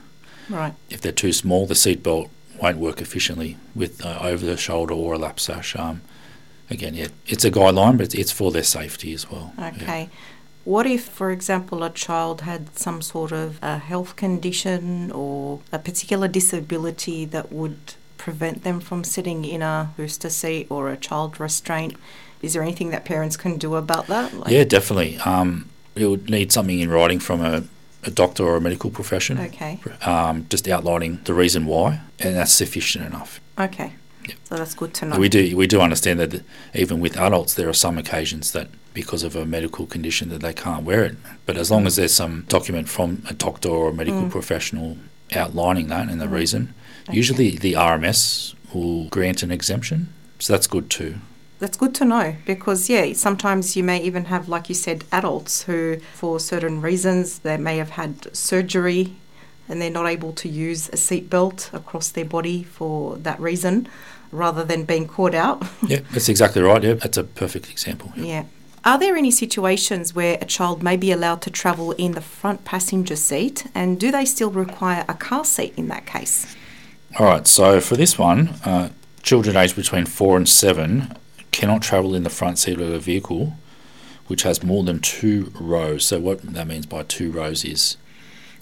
Right. 0.49 0.73
If 0.89 0.99
they're 1.01 1.11
too 1.11 1.31
small, 1.31 1.65
the 1.65 1.73
seatbelt 1.73 2.29
won't 2.61 2.77
work 2.77 3.01
efficiently 3.01 3.57
with 3.73 4.05
uh, 4.05 4.19
over 4.21 4.45
the 4.45 4.57
shoulder 4.57 4.93
or 4.93 5.13
a 5.13 5.17
lap 5.17 5.39
sash. 5.39 5.75
Um, 5.75 6.01
again, 6.73 6.93
yeah, 6.95 7.07
it's 7.27 7.45
a 7.45 7.51
guideline, 7.51 7.97
but 7.97 8.13
it's 8.15 8.31
for 8.31 8.51
their 8.51 8.63
safety 8.63 9.13
as 9.13 9.29
well. 9.31 9.53
Yeah. 9.57 9.67
Okay. 9.81 10.09
What 10.65 10.85
if, 10.85 11.03
for 11.05 11.29
example, 11.31 11.83
a 11.83 11.89
child 11.89 12.41
had 12.41 12.77
some 12.77 13.01
sort 13.01 13.31
of 13.31 13.59
a 13.61 13.77
health 13.77 14.15
condition 14.15 15.11
or 15.11 15.59
a 15.71 15.79
particular 15.79 16.27
disability 16.27 17.25
that 17.25 17.51
would 17.51 17.95
prevent 18.17 18.63
them 18.63 18.79
from 18.79 19.03
sitting 19.03 19.43
in 19.45 19.61
a 19.61 19.91
booster 19.97 20.29
seat 20.29 20.67
or 20.69 20.89
a 20.89 20.95
child 20.97 21.39
restraint? 21.39 21.95
Is 22.41 22.53
there 22.53 22.61
anything 22.63 22.91
that 22.91 23.03
parents 23.05 23.35
can 23.37 23.57
do 23.57 23.75
about 23.75 24.07
that? 24.07 24.33
Like- 24.33 24.51
Yeah, 24.51 24.63
definitely. 24.63 25.17
Um, 25.19 25.69
it 25.95 26.05
would 26.07 26.29
need 26.29 26.51
something 26.51 26.79
in 26.79 26.89
writing 26.89 27.19
from 27.19 27.41
a, 27.41 27.63
a 28.03 28.11
doctor 28.11 28.43
or 28.45 28.55
a 28.55 28.61
medical 28.61 28.89
profession, 28.89 29.37
Okay. 29.39 29.79
um, 30.05 30.45
just 30.49 30.67
outlining 30.67 31.19
the 31.25 31.33
reason 31.33 31.65
why, 31.65 31.99
and 32.19 32.35
that's 32.37 32.51
sufficient 32.53 33.05
enough. 33.05 33.39
Okay. 33.59 33.93
Yep. 34.27 34.37
So 34.45 34.55
that's 34.55 34.73
good 34.73 34.93
to 34.95 35.05
know. 35.05 35.19
We 35.19 35.29
do 35.29 35.55
we 35.57 35.67
do 35.67 35.81
understand 35.81 36.19
that 36.19 36.41
even 36.73 36.99
with 36.99 37.17
adults, 37.17 37.53
there 37.55 37.69
are 37.69 37.73
some 37.73 37.97
occasions 37.97 38.51
that 38.51 38.67
because 38.93 39.23
of 39.23 39.35
a 39.35 39.45
medical 39.45 39.85
condition 39.87 40.29
that 40.29 40.41
they 40.41 40.53
can't 40.53 40.83
wear 40.83 41.03
it. 41.03 41.15
But 41.45 41.57
as 41.57 41.71
long 41.71 41.87
as 41.87 41.95
there's 41.95 42.13
some 42.13 42.45
document 42.47 42.89
from 42.89 43.23
a 43.29 43.33
doctor 43.33 43.69
or 43.69 43.89
a 43.89 43.93
medical 43.93 44.23
Mm. 44.23 44.29
professional 44.31 44.97
outlining 45.35 45.87
that 45.87 46.09
and 46.09 46.21
the 46.21 46.27
Mm. 46.27 46.31
reason, 46.31 46.73
Okay. 47.07 47.17
usually 47.17 47.49
the 47.57 47.75
RMS 47.75 48.53
will 48.73 49.05
grant 49.05 49.41
an 49.43 49.51
exemption. 49.51 50.09
So 50.39 50.53
that's 50.53 50.67
good 50.67 50.89
too. 50.91 51.15
That's 51.59 51.77
good 51.77 51.95
to 51.95 52.05
know 52.05 52.35
because, 52.45 52.89
yeah, 52.89 53.13
sometimes 53.13 53.75
you 53.77 53.83
may 53.83 54.01
even 54.03 54.25
have, 54.25 54.49
like 54.49 54.67
you 54.69 54.75
said, 54.75 55.05
adults 55.11 55.63
who, 55.63 55.97
for 56.13 56.39
certain 56.39 56.81
reasons, 56.81 57.39
they 57.39 57.57
may 57.57 57.77
have 57.77 57.91
had 57.91 58.27
surgery 58.35 59.13
and 59.69 59.81
they're 59.81 59.89
not 59.89 60.05
able 60.07 60.33
to 60.33 60.49
use 60.49 60.89
a 60.89 60.97
seatbelt 60.97 61.73
across 61.73 62.09
their 62.09 62.25
body 62.25 62.63
for 62.63 63.15
that 63.17 63.39
reason 63.39 63.87
rather 64.33 64.63
than 64.63 64.83
being 64.83 65.07
caught 65.07 65.33
out. 65.33 65.63
yeah, 65.87 65.99
that's 66.11 66.29
exactly 66.29 66.61
right. 66.61 66.83
Yeah, 66.83 66.93
that's 66.93 67.17
a 67.17 67.23
perfect 67.23 67.69
example. 67.69 68.11
Yeah. 68.15 68.25
yeah. 68.25 68.43
Are 68.85 68.99
there 68.99 69.15
any 69.15 69.31
situations 69.31 70.13
where 70.13 70.37
a 70.41 70.45
child 70.45 70.83
may 70.83 70.97
be 70.97 71.11
allowed 71.11 71.41
to 71.43 71.49
travel 71.49 71.93
in 71.93 72.11
the 72.11 72.21
front 72.21 72.65
passenger 72.65 73.15
seat 73.15 73.65
and 73.73 73.97
do 73.97 74.11
they 74.11 74.25
still 74.25 74.51
require 74.51 75.05
a 75.07 75.13
car 75.13 75.45
seat 75.45 75.73
in 75.77 75.87
that 75.87 76.05
case? 76.05 76.53
All 77.17 77.25
right, 77.25 77.47
so 77.47 77.79
for 77.79 77.95
this 77.95 78.19
one, 78.19 78.49
uh, 78.65 78.89
children 79.21 79.55
aged 79.55 79.77
between 79.77 80.05
four 80.05 80.35
and 80.35 80.49
seven 80.49 81.15
cannot 81.51 81.81
travel 81.81 82.13
in 82.13 82.23
the 82.23 82.29
front 82.29 82.59
seat 82.59 82.81
of 82.81 82.89
a 82.89 82.99
vehicle 82.99 83.53
which 84.27 84.43
has 84.43 84.63
more 84.63 84.83
than 84.83 84.99
two 84.99 85.51
rows. 85.59 86.05
So 86.05 86.19
what 86.19 86.41
that 86.41 86.67
means 86.67 86.85
by 86.85 87.03
two 87.03 87.31
rows 87.31 87.65
is 87.65 87.97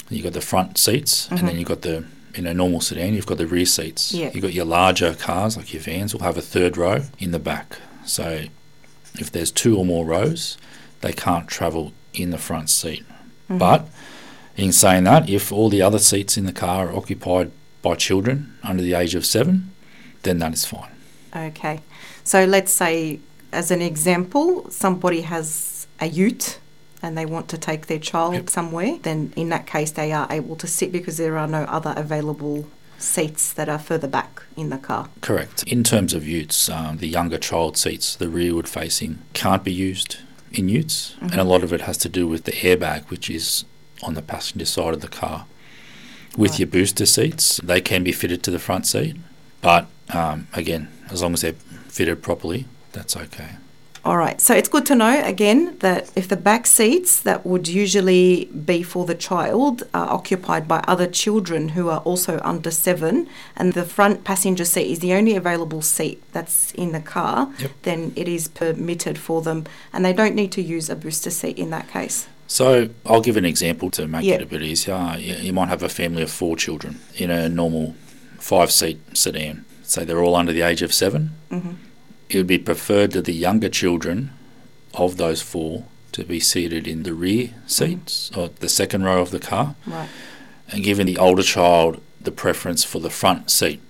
you've 0.09 0.23
got 0.23 0.33
the 0.33 0.41
front 0.41 0.77
seats 0.77 1.29
and 1.29 1.39
then 1.39 1.57
you've 1.57 1.67
got 1.67 1.81
the 1.81 2.05
in 2.35 2.45
a 2.45 2.53
normal 2.53 2.81
sedan 2.81 3.13
you've 3.13 3.25
got 3.25 3.37
the 3.37 3.47
rear 3.47 3.65
seats. 3.65 4.13
Yeah. 4.13 4.31
You've 4.33 4.43
got 4.43 4.53
your 4.53 4.65
larger 4.65 5.13
cars 5.13 5.57
like 5.57 5.73
your 5.73 5.81
vans 5.81 6.13
will 6.13 6.21
have 6.21 6.37
a 6.37 6.41
third 6.41 6.77
row 6.77 7.03
in 7.19 7.31
the 7.31 7.39
back. 7.39 7.77
So 8.05 8.45
if 9.15 9.31
there's 9.31 9.51
two 9.51 9.77
or 9.77 9.85
more 9.85 10.05
rows, 10.05 10.57
they 11.01 11.13
can't 11.13 11.47
travel 11.47 11.93
in 12.13 12.31
the 12.31 12.37
front 12.37 12.69
seat. 12.69 13.05
Mm-hmm. 13.07 13.57
But 13.57 13.87
in 14.55 14.71
saying 14.71 15.03
that, 15.05 15.29
if 15.29 15.51
all 15.51 15.69
the 15.69 15.81
other 15.81 15.99
seats 15.99 16.37
in 16.37 16.45
the 16.45 16.53
car 16.53 16.89
are 16.89 16.95
occupied 16.95 17.51
by 17.81 17.95
children 17.95 18.57
under 18.63 18.83
the 18.83 18.93
age 18.93 19.15
of 19.15 19.25
seven, 19.25 19.71
then 20.23 20.39
that 20.39 20.53
is 20.53 20.65
fine. 20.65 20.91
Okay. 21.35 21.81
So 22.23 22.45
let's 22.45 22.71
say, 22.71 23.19
as 23.51 23.71
an 23.71 23.81
example, 23.81 24.69
somebody 24.69 25.21
has 25.21 25.87
a 25.99 26.07
ute 26.07 26.59
and 27.03 27.17
they 27.17 27.25
want 27.25 27.47
to 27.49 27.57
take 27.57 27.87
their 27.87 27.99
child 27.99 28.33
Yep. 28.33 28.49
somewhere, 28.49 28.97
then 29.01 29.33
in 29.35 29.49
that 29.49 29.65
case 29.67 29.91
they 29.91 30.11
are 30.11 30.27
able 30.29 30.55
to 30.57 30.67
sit 30.67 30.91
because 30.91 31.17
there 31.17 31.37
are 31.37 31.47
no 31.47 31.63
other 31.63 31.93
available 31.97 32.67
seats 32.97 33.51
that 33.53 33.67
are 33.67 33.79
further 33.79 34.07
back 34.07 34.43
in 34.55 34.69
the 34.69 34.77
car. 34.77 35.09
Correct. 35.21 35.63
In 35.63 35.83
terms 35.83 36.13
of 36.13 36.27
utes, 36.27 36.69
um, 36.69 36.97
the 36.97 37.07
younger 37.07 37.37
child 37.39 37.75
seats, 37.77 38.15
the 38.15 38.29
rearward 38.29 38.67
facing, 38.69 39.19
can't 39.33 39.63
be 39.63 39.73
used 39.73 40.17
in 40.53 40.69
utes, 40.69 41.15
and 41.21 41.35
a 41.35 41.43
lot 41.43 41.63
of 41.63 41.73
it 41.73 41.81
has 41.81 41.97
to 41.97 42.09
do 42.09 42.27
with 42.27 42.43
the 42.43 42.51
airbag, 42.51 43.09
which 43.09 43.29
is 43.29 43.65
on 44.03 44.13
the 44.13 44.21
passenger 44.21 44.65
side 44.65 44.93
of 44.93 45.01
the 45.01 45.07
car. 45.07 45.45
With 46.37 46.51
Right. 46.51 46.59
your 46.59 46.67
booster 46.67 47.05
seats, 47.05 47.59
they 47.63 47.81
can 47.81 48.03
be 48.03 48.11
fitted 48.11 48.43
to 48.43 48.51
the 48.51 48.59
front 48.59 48.85
seat, 48.85 49.15
but 49.61 49.87
um, 50.13 50.47
again, 50.53 50.89
as 51.09 51.21
long 51.21 51.33
as 51.33 51.41
they're 51.41 51.55
fitted 51.87 52.21
properly, 52.21 52.65
that's 52.91 53.15
okay. 53.17 53.51
All 54.03 54.17
right. 54.17 54.41
So 54.41 54.55
it's 54.55 54.67
good 54.67 54.87
to 54.87 54.95
know 54.95 55.23
again 55.23 55.77
that 55.79 56.09
if 56.15 56.27
the 56.27 56.35
back 56.35 56.65
seats 56.65 57.19
that 57.21 57.45
would 57.45 57.67
usually 57.67 58.45
be 58.45 58.81
for 58.81 59.05
the 59.05 59.13
child 59.13 59.83
are 59.93 60.09
occupied 60.09 60.67
by 60.67 60.83
other 60.87 61.05
children 61.05 61.69
who 61.69 61.87
are 61.89 61.99
also 61.99 62.41
under 62.43 62.71
seven, 62.71 63.27
and 63.55 63.73
the 63.73 63.83
front 63.85 64.23
passenger 64.23 64.65
seat 64.65 64.89
is 64.91 64.99
the 64.99 65.13
only 65.13 65.35
available 65.35 65.83
seat 65.83 66.21
that's 66.31 66.71
in 66.71 66.93
the 66.93 66.99
car, 66.99 67.53
Yep. 67.59 67.71
then 67.83 68.11
it 68.15 68.27
is 68.27 68.47
permitted 68.47 69.19
for 69.19 69.43
them, 69.43 69.65
and 69.93 70.03
they 70.03 70.13
don't 70.13 70.33
need 70.33 70.51
to 70.53 70.63
use 70.63 70.89
a 70.89 70.95
booster 70.95 71.29
seat 71.29 71.59
in 71.59 71.69
that 71.69 71.87
case. 71.91 72.27
So 72.47 72.89
I'll 73.05 73.21
give 73.21 73.37
an 73.37 73.45
example 73.45 73.91
to 73.91 74.07
make 74.07 74.25
Yeah. 74.25 74.35
it 74.35 74.41
a 74.41 74.45
bit 74.47 74.63
easier. 74.63 75.15
You, 75.19 75.35
you 75.35 75.53
might 75.53 75.69
have 75.69 75.83
a 75.83 75.89
family 75.89 76.23
of 76.23 76.31
four 76.31 76.57
children 76.57 76.99
in 77.15 77.29
a 77.29 77.47
normal 77.47 77.93
five-seat 78.39 78.99
sedan. 79.15 79.63
Say 79.83 80.05
they're 80.05 80.23
all 80.23 80.35
under 80.35 80.51
the 80.53 80.63
age 80.63 80.81
of 80.81 80.91
7 80.91 81.31
Mhm. 81.51 81.75
It 82.31 82.37
would 82.37 82.47
be 82.47 82.57
preferred 82.57 83.11
that 83.11 83.25
the 83.25 83.33
younger 83.33 83.67
children 83.67 84.31
of 84.93 85.17
those 85.17 85.41
four 85.41 85.83
to 86.13 86.23
be 86.23 86.39
seated 86.39 86.87
in 86.87 87.03
the 87.03 87.13
rear 87.13 87.49
seats 87.67 88.31
or 88.35 88.49
the 88.59 88.69
second 88.69 89.03
row 89.03 89.21
of 89.21 89.31
the 89.31 89.39
car, 89.39 89.75
Right. 89.85 90.07
and 90.71 90.81
giving 90.83 91.05
the 91.07 91.17
older 91.17 91.43
child 91.43 92.01
the 92.21 92.31
preference 92.31 92.85
for 92.85 92.99
the 92.99 93.09
front 93.09 93.49
seat. 93.51 93.81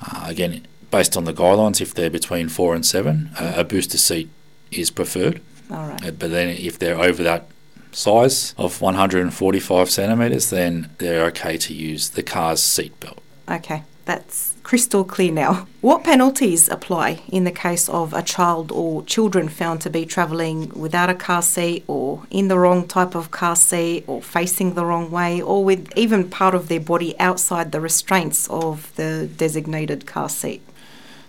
Uh, 0.00 0.24
again, 0.28 0.64
based 0.92 1.16
on 1.16 1.24
the 1.24 1.32
guidelines, 1.32 1.80
if 1.80 1.92
they're 1.92 2.10
between 2.10 2.48
four 2.48 2.74
and 2.76 2.86
seven, 2.86 3.30
uh, 3.38 3.54
a 3.56 3.64
booster 3.64 3.98
seat 3.98 4.28
is 4.70 4.90
preferred. 4.90 5.40
All 5.70 5.86
right. 5.88 6.04
Uh, 6.06 6.10
But 6.12 6.30
then 6.30 6.50
if 6.50 6.78
they're 6.78 7.00
over 7.00 7.22
that 7.24 7.48
size 7.90 8.54
of 8.56 8.80
145 8.80 9.90
centimetres, 9.90 10.50
then 10.50 10.90
they're 10.98 11.24
okay 11.26 11.56
to 11.58 11.74
use 11.74 12.10
the 12.10 12.22
car's 12.22 12.60
seatbelt. 12.60 13.18
Okay. 13.50 13.82
That's 14.04 14.54
crystal 14.62 15.04
clear 15.04 15.32
now. 15.32 15.66
What 15.80 16.04
penalties 16.04 16.68
apply 16.68 17.22
in 17.28 17.44
the 17.44 17.52
case 17.52 17.88
of 17.88 18.12
a 18.12 18.22
child 18.22 18.72
or 18.72 19.04
children 19.04 19.48
found 19.48 19.80
to 19.82 19.90
be 19.90 20.04
travelling 20.04 20.70
without 20.70 21.10
a 21.10 21.14
car 21.14 21.42
seat 21.42 21.84
or 21.86 22.22
in 22.30 22.48
the 22.48 22.58
wrong 22.58 22.88
type 22.88 23.14
of 23.14 23.30
car 23.30 23.56
seat 23.56 24.04
or 24.06 24.20
facing 24.22 24.74
the 24.74 24.84
wrong 24.84 25.10
way 25.10 25.40
or 25.40 25.64
with 25.64 25.92
even 25.96 26.28
part 26.28 26.54
of 26.54 26.68
their 26.68 26.80
body 26.80 27.18
outside 27.20 27.72
the 27.72 27.80
restraints 27.80 28.48
of 28.50 28.94
the 28.96 29.28
designated 29.36 30.06
car 30.06 30.28
seat? 30.28 30.62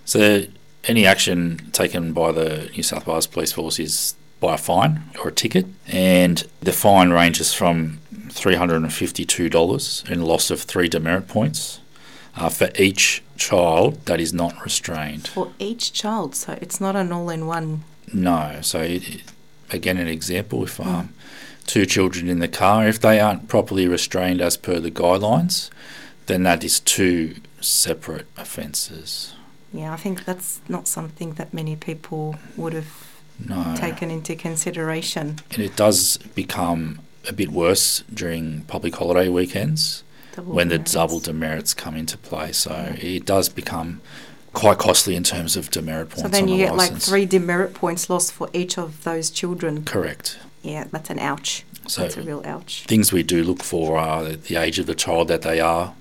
So 0.06 0.46
any 0.86 1.06
action 1.06 1.70
taken 1.72 2.14
by 2.14 2.32
the 2.32 2.70
New 2.76 2.84
South 2.84 3.08
Wales 3.08 3.28
Police 3.28 3.52
Force 3.52 3.80
is 3.80 4.16
by 4.40 4.56
a 4.56 4.58
fine 4.58 5.04
or 5.22 5.30
a 5.30 5.32
ticket, 5.32 5.66
and 5.88 6.46
the 6.60 6.74
fine 6.74 7.12
ranges 7.12 7.54
from 7.54 8.00
$352 8.28 10.10
and 10.10 10.26
loss 10.26 10.52
of 10.52 10.62
three 10.62 10.90
demerit 10.90 11.30
points 11.30 11.80
uh, 12.36 12.50
for 12.50 12.70
each 12.78 13.24
child 13.38 14.06
that 14.06 14.20
is 14.20 14.34
not 14.34 14.62
restrained. 14.64 15.28
For 15.28 15.52
each 15.60 15.94
child, 15.94 16.36
so 16.36 16.58
it's 16.62 16.80
not 16.82 16.96
an 16.96 17.12
all 17.12 17.30
in 17.30 17.46
one. 17.46 17.84
No. 18.14 18.60
So, 18.62 18.82
it, 18.82 19.24
again, 19.72 19.98
an 19.98 20.08
example 20.08 20.64
if 20.64 20.80
um, 20.80 21.14
two 21.66 21.86
children 21.86 22.28
in 22.30 22.40
the 22.40 22.48
car, 22.48 22.88
if 22.88 23.00
they 23.00 23.20
aren't 23.20 23.48
properly 23.48 23.88
restrained 23.88 24.42
as 24.42 24.58
per 24.58 24.80
the 24.80 24.92
guidelines, 24.92 25.70
then 26.26 26.44
that 26.44 26.64
is 26.64 26.80
two 26.80 27.36
separate 27.62 28.28
offences. 28.38 29.36
Yeah, 29.72 29.94
I 29.94 29.98
think 29.98 30.26
that's 30.26 30.62
not 30.70 30.88
something 30.88 31.34
that 31.34 31.54
many 31.54 31.76
people 31.76 32.36
would 32.58 32.74
have 32.74 32.88
No. 33.40 33.76
taken 33.76 34.12
into 34.12 34.36
consideration. 34.36 35.40
And 35.52 35.64
it 35.64 35.76
does 35.76 36.18
become 36.36 37.00
a 37.28 37.34
bit 37.34 37.52
worse 37.52 38.04
during 38.14 38.62
public 38.68 38.96
holiday 38.96 39.30
weekends 39.30 40.04
Double 40.34 40.54
when 40.54 40.70
the 40.70 40.80
double 40.80 41.20
demerits 41.20 41.74
come 41.74 41.96
into 41.96 42.18
play. 42.18 42.52
So 42.52 42.96
it 43.00 43.26
does 43.26 43.50
become 43.50 44.02
quite 44.54 44.78
costly 44.78 45.16
in 45.16 45.24
terms 45.24 45.56
of 45.56 45.70
demerit 45.72 46.10
points 46.10 46.22
So 46.24 46.28
then 46.28 46.44
on 46.44 46.50
you 46.50 46.58
the 46.58 46.64
get 46.66 46.76
like 46.76 46.94
three 46.98 47.26
demerit 47.26 47.74
points 47.74 48.10
lost 48.10 48.32
for 48.34 48.50
each 48.54 48.78
of 48.78 49.04
those 49.04 49.30
children. 49.30 49.84
Correct. 49.86 50.38
Yeah, 50.62 50.86
that's 50.92 51.10
an 51.10 51.20
ouch. 51.20 51.66
So 51.88 52.02
that's 52.04 52.18
a 52.18 52.22
real 52.22 52.42
ouch. 52.46 52.86
things 52.88 53.12
we 53.12 53.24
do 53.24 53.44
look 53.44 53.62
for 53.64 53.98
are 53.98 54.24
the- 54.24 54.38
the 54.38 54.56
age 54.56 54.80
of 54.80 54.86
the 54.86 54.96
child 54.96 55.28
that 55.28 55.42
they 55.42 55.60
are 55.60 55.94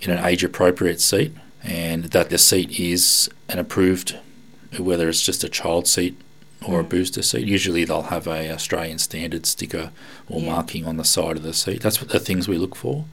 in 0.00 0.10
an 0.10 0.24
age 0.24 0.42
appropriate 0.42 1.00
seat 1.00 1.32
and 1.62 2.04
that 2.06 2.30
the 2.30 2.38
seat 2.38 2.70
is 2.80 3.28
an 3.48 3.58
approved 3.58 4.16
whether 4.78 5.08
it's 5.08 5.22
just 5.22 5.42
a 5.44 5.48
child 5.48 5.86
seat 5.86 6.16
or 6.64 6.80
a 6.80 6.84
Mm. 6.84 6.88
booster 6.88 7.20
seat 7.22 7.46
usually 7.46 7.84
they'll 7.84 8.02
have 8.04 8.26
a 8.26 8.50
australian 8.50 8.98
standard 8.98 9.44
sticker 9.44 9.90
or 10.28 10.40
Yeah. 10.40 10.46
marking 10.52 10.86
on 10.86 10.96
the 10.96 11.04
side 11.04 11.36
of 11.36 11.42
the 11.42 11.52
seat 11.52 11.80
that's 11.82 12.00
what 12.00 12.10
the 12.10 12.20
things 12.20 12.48
we 12.48 12.56
look 12.56 12.74
for 12.76 13.04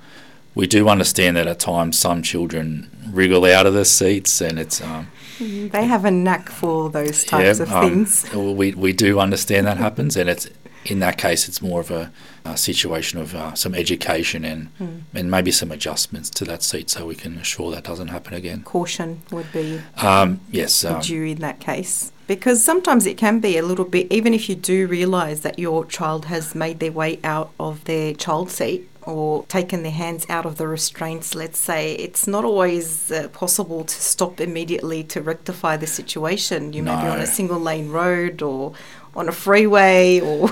we 0.55 0.65
do 0.67 0.87
understand 0.89 1.35
that 1.37 1.47
at 1.47 1.59
times 1.59 1.99
some 1.99 2.21
children 2.23 2.89
wriggle 3.11 3.45
out 3.45 3.65
of 3.65 3.73
the 3.73 3.85
seats 3.85 4.41
and 4.41 4.57
it's 4.59 4.81
um, 4.81 5.07
Mm, 5.39 5.69
They 5.71 5.85
have 5.85 6.05
a 6.05 6.11
knack 6.11 6.49
for 6.49 6.89
those 6.89 7.25
types 7.25 7.59
of 7.59 7.69
um, 7.71 7.89
things. 7.89 8.25
We, 8.33 8.73
we 8.73 8.93
do 8.93 9.19
understand 9.19 9.67
that 9.67 9.75
happens, 9.77 10.15
and 10.15 10.29
it's 10.29 10.47
in 10.85 10.99
that 10.99 11.17
case, 11.17 11.49
it's 11.49 11.61
more 11.61 11.81
of 11.81 11.91
a, 11.91 12.11
a 12.45 12.55
situation 12.55 13.19
of 13.19 13.35
uh, 13.35 13.53
some 13.53 13.75
education 13.75 14.45
and 14.45 14.69
Mm. 14.79 15.01
and 15.13 15.29
maybe 15.31 15.51
some 15.51 15.71
adjustments 15.71 16.29
to 16.29 16.45
that 16.45 16.63
seat, 16.63 16.89
so 16.89 17.05
we 17.05 17.15
can 17.15 17.37
assure 17.37 17.69
that 17.71 17.83
doesn't 17.83 18.07
happen 18.09 18.33
again. 18.33 18.61
Caution 18.63 19.21
would 19.31 19.51
be 19.51 19.81
Um, 19.97 20.39
yes, 20.51 20.85
um, 20.85 21.01
due 21.01 21.23
in 21.23 21.39
that 21.39 21.59
case. 21.59 22.11
Because 22.27 22.63
sometimes 22.63 23.05
it 23.05 23.17
can 23.17 23.39
be 23.39 23.57
a 23.57 23.61
little 23.61 23.85
bit, 23.85 24.07
even 24.09 24.33
if 24.33 24.47
you 24.49 24.55
do 24.55 24.87
realise 24.87 25.41
that 25.41 25.59
your 25.59 25.85
child 25.85 26.25
has 26.25 26.55
made 26.55 26.79
their 26.79 26.91
way 26.93 27.19
out 27.23 27.51
of 27.59 27.83
their 27.83 28.13
child 28.13 28.49
seat 28.49 28.87
or 29.05 29.43
taken 29.45 29.83
their 29.83 29.91
hands 29.91 30.25
out 30.29 30.45
of 30.45 30.57
the 30.57 30.67
restraints, 30.67 31.35
let's 31.35 31.59
say, 31.59 31.93
it's 31.95 32.27
not 32.27 32.43
always 32.43 33.11
uh, 33.11 33.27
possible 33.29 33.83
to 33.83 33.93
stop 34.01 34.41
immediately 34.41 35.03
to 35.03 35.21
rectify 35.21 35.77
the 35.77 35.87
situation. 35.87 36.73
You 36.73 36.83
may 36.83 36.91
be 37.01 37.07
on 37.07 37.19
a 37.19 37.27
single 37.27 37.59
lane 37.59 37.89
road 37.89 38.41
or 38.41 38.73
on 39.15 39.29
a 39.29 39.31
freeway 39.31 40.19
or, 40.29 40.49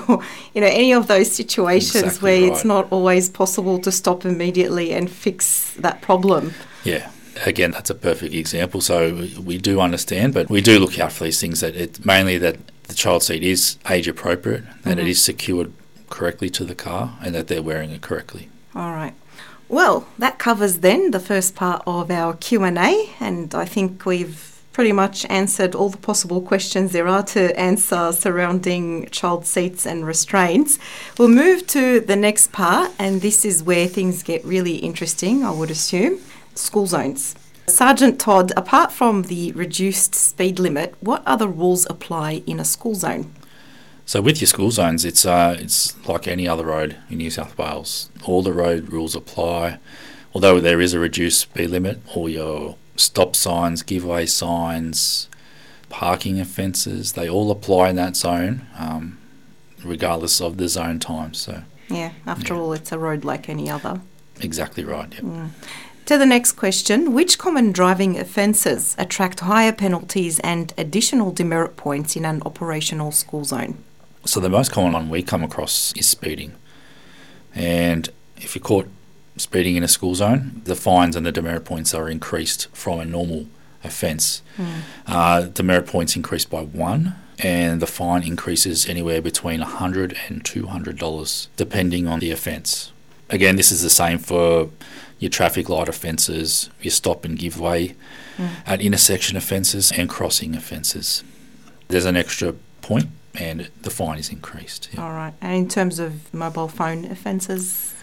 you 0.54 0.60
know, 0.60 0.66
any 0.68 0.92
of 0.92 1.06
those 1.08 1.30
situations 1.32 1.96
Exactly 2.04 2.40
where 2.42 2.52
it's 2.52 2.64
not 2.64 2.86
always 2.90 3.28
possible 3.28 3.78
to 3.80 3.90
stop 3.92 4.24
immediately 4.24 4.92
and 4.92 5.10
fix 5.10 5.72
that 5.74 6.00
problem. 6.00 6.52
yeah. 6.84 7.10
Again, 7.44 7.72
that's 7.72 7.90
a 7.90 7.96
perfect 7.96 8.32
example. 8.32 8.80
So 8.80 9.26
we- 9.44 9.58
do 9.58 9.80
understand, 9.80 10.34
but 10.34 10.48
we 10.48 10.60
do 10.60 10.78
look 10.78 11.00
out 11.00 11.10
for 11.10 11.24
these 11.24 11.40
things. 11.40 11.58
That 11.62 11.74
it 11.74 12.06
mainly 12.06 12.38
that 12.38 12.58
the 12.84 12.94
child 12.94 13.24
seat 13.24 13.42
is 13.42 13.76
age 13.90 14.06
appropriate, 14.06 14.62
that 14.84 15.00
it 15.00 15.04
Mhm. 15.06 15.08
is 15.08 15.20
secured 15.20 15.72
correctly 16.10 16.50
to 16.50 16.64
the 16.64 16.74
car, 16.74 17.18
and 17.22 17.34
that 17.34 17.48
they're 17.48 17.62
wearing 17.62 17.90
it 17.90 18.02
correctly. 18.02 18.48
All 18.74 18.92
right. 18.92 19.14
Well, 19.68 20.06
that 20.18 20.38
covers 20.38 20.78
then 20.78 21.10
the 21.10 21.20
first 21.20 21.54
part 21.54 21.82
of 21.86 22.10
our 22.10 22.34
Q&A 22.34 23.10
and 23.18 23.54
I 23.54 23.64
think 23.64 24.04
we've 24.04 24.60
pretty 24.72 24.92
much 24.92 25.24
answered 25.26 25.74
all 25.74 25.88
the 25.88 25.96
possible 25.96 26.42
questions 26.42 26.92
there 26.92 27.08
are 27.08 27.22
to 27.22 27.58
answer 27.58 28.12
surrounding 28.12 29.08
child 29.10 29.46
seats 29.46 29.86
and 29.86 30.06
restraints. 30.06 30.78
We'll 31.16 31.28
move 31.28 31.66
to 31.68 32.00
the 32.00 32.16
next 32.16 32.52
part 32.52 32.92
and 32.98 33.22
this 33.22 33.44
is 33.44 33.62
where 33.62 33.86
things 33.86 34.22
get 34.22 34.44
really 34.44 34.76
interesting, 34.76 35.44
I 35.44 35.50
would 35.50 35.70
assume. 35.70 36.20
School 36.54 36.86
zones. 36.86 37.34
Sergeant 37.66 38.20
Todd, 38.20 38.52
apart 38.56 38.92
from 38.92 39.22
the 39.22 39.52
reduced 39.52 40.14
speed 40.14 40.58
limit, 40.58 40.94
what 41.00 41.22
other 41.24 41.48
rules 41.48 41.86
apply 41.88 42.42
in 42.46 42.60
a 42.60 42.64
school 42.64 42.94
zone? 42.94 43.32
So 44.06 44.20
with 44.20 44.40
your 44.40 44.48
school 44.48 44.70
zones, 44.70 45.04
it's 45.04 45.24
uh, 45.24 45.56
it's 45.58 45.94
like 46.06 46.28
any 46.28 46.46
other 46.46 46.64
road 46.66 46.96
in 47.10 47.18
New 47.18 47.30
South 47.30 47.56
Wales. 47.56 48.10
All 48.24 48.42
the 48.42 48.52
road 48.52 48.92
rules 48.92 49.14
apply, 49.14 49.78
although 50.34 50.60
there 50.60 50.80
is 50.80 50.92
a 50.92 50.98
reduced 50.98 51.40
speed 51.40 51.70
limit. 51.70 52.00
All 52.14 52.28
your 52.28 52.76
stop 52.96 53.34
signs, 53.34 53.82
giveaway 53.82 54.26
signs, 54.26 55.28
parking 55.88 56.38
offences, 56.38 57.12
they 57.14 57.28
all 57.28 57.50
apply 57.50 57.90
in 57.90 57.96
that 57.96 58.14
zone, 58.16 58.66
um, 58.78 59.18
regardless 59.82 60.40
of 60.40 60.58
the 60.58 60.68
zone 60.68 60.98
time. 60.98 61.32
So 61.34 61.62
Yeah, 61.88 62.10
after 62.26 62.54
Yeah. 62.54 62.60
all, 62.60 62.72
it's 62.74 62.92
a 62.92 62.98
road 62.98 63.24
like 63.24 63.48
any 63.48 63.70
other. 63.70 64.00
exactly 64.40 64.84
right. 64.84 65.12
Yep. 65.14 65.24
To 66.06 66.18
the 66.18 66.26
next 66.26 66.52
question 66.52 67.14
Which 67.14 67.38
common 67.38 67.72
driving 67.72 68.18
offences 68.18 68.94
attract 68.98 69.40
higher 69.40 69.72
penalties 69.72 70.38
and 70.40 70.74
additional 70.76 71.30
demerit 71.32 71.76
points 71.78 72.14
in 72.16 72.26
an 72.26 72.42
operational 72.44 73.10
school 73.10 73.44
zone? 73.44 73.78
So 74.26 74.40
the 74.40 74.48
most 74.48 74.72
common 74.72 74.92
one 74.92 75.08
we 75.08 75.22
come 75.22 75.44
across 75.44 75.92
is 75.96 76.08
speeding. 76.08 76.54
And 77.54 78.08
if 78.36 78.54
you're 78.54 78.62
caught 78.62 78.88
speeding 79.36 79.76
in 79.76 79.82
a 79.82 79.88
school 79.88 80.14
zone, 80.14 80.62
the 80.64 80.76
fines 80.76 81.16
and 81.16 81.26
the 81.26 81.32
demerit 81.32 81.64
points 81.64 81.94
are 81.94 82.08
increased 82.08 82.68
from 82.72 83.00
a 83.00 83.04
normal 83.04 83.46
offence. 83.82 84.42
Uh, 85.06 85.42
demerit 85.42 85.86
points 85.86 86.16
increase 86.16 86.44
by 86.44 86.62
one, 86.62 87.16
and 87.38 87.82
the 87.82 87.86
fine 87.86 88.22
increases 88.22 88.88
anywhere 88.88 89.20
between 89.20 89.60
$100 89.60 90.16
and 90.28 90.44
$200, 90.44 91.48
depending 91.56 92.06
on 92.06 92.20
the 92.20 92.30
offence. 92.30 92.92
Again, 93.28 93.56
this 93.56 93.72
is 93.72 93.82
the 93.82 93.90
same 93.90 94.18
for 94.18 94.70
your 95.18 95.30
traffic 95.30 95.68
light 95.68 95.88
offences, 95.88 96.70
your 96.80 96.90
stop 96.90 97.24
and 97.24 97.38
give 97.38 97.58
way 97.58 97.94
at 98.66 98.80
intersection 98.80 99.36
offences, 99.36 99.92
and 99.92 100.08
crossing 100.08 100.54
offences. 100.54 101.24
There's 101.88 102.04
an 102.04 102.16
extra 102.16 102.54
point, 102.82 103.08
and 103.34 103.68
the 103.82 103.90
fine 103.90 104.18
is 104.18 104.30
increased. 104.30 104.88
yeah. 104.92 105.02
All 105.02 105.12
right. 105.12 105.34
And 105.40 105.54
in 105.54 105.68
terms 105.68 105.98
of 105.98 106.32
mobile 106.32 106.68
phone 106.68 107.04
offences, 107.06 107.94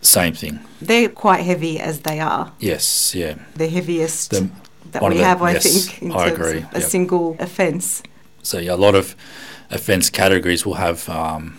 Same 0.00 0.34
thing. 0.34 0.60
they're 0.80 1.08
quite 1.08 1.40
heavy 1.44 1.80
as 1.80 2.00
they 2.00 2.20
are. 2.20 2.52
Yes, 2.60 3.14
yeah. 3.14 3.34
The 3.56 3.68
heaviest 3.68 4.30
The- 4.30 4.50
that 4.92 5.02
we 5.02 5.16
the- 5.18 5.24
have, 5.24 5.42
I 5.42 5.52
yes, 5.52 5.62
think, 5.86 6.02
in 6.02 6.12
I 6.12 6.28
terms 6.28 6.32
agree, 6.38 6.58
of 6.62 6.74
a 6.74 6.80
yep. 6.80 6.88
single 6.88 7.36
offence. 7.38 8.02
So 8.42 8.58
yeah, 8.58 8.74
a 8.74 8.76
lot 8.76 8.94
of 8.94 9.14
offence 9.70 10.08
categories 10.10 10.64
will 10.64 10.74
have 10.74 11.08
um, 11.08 11.58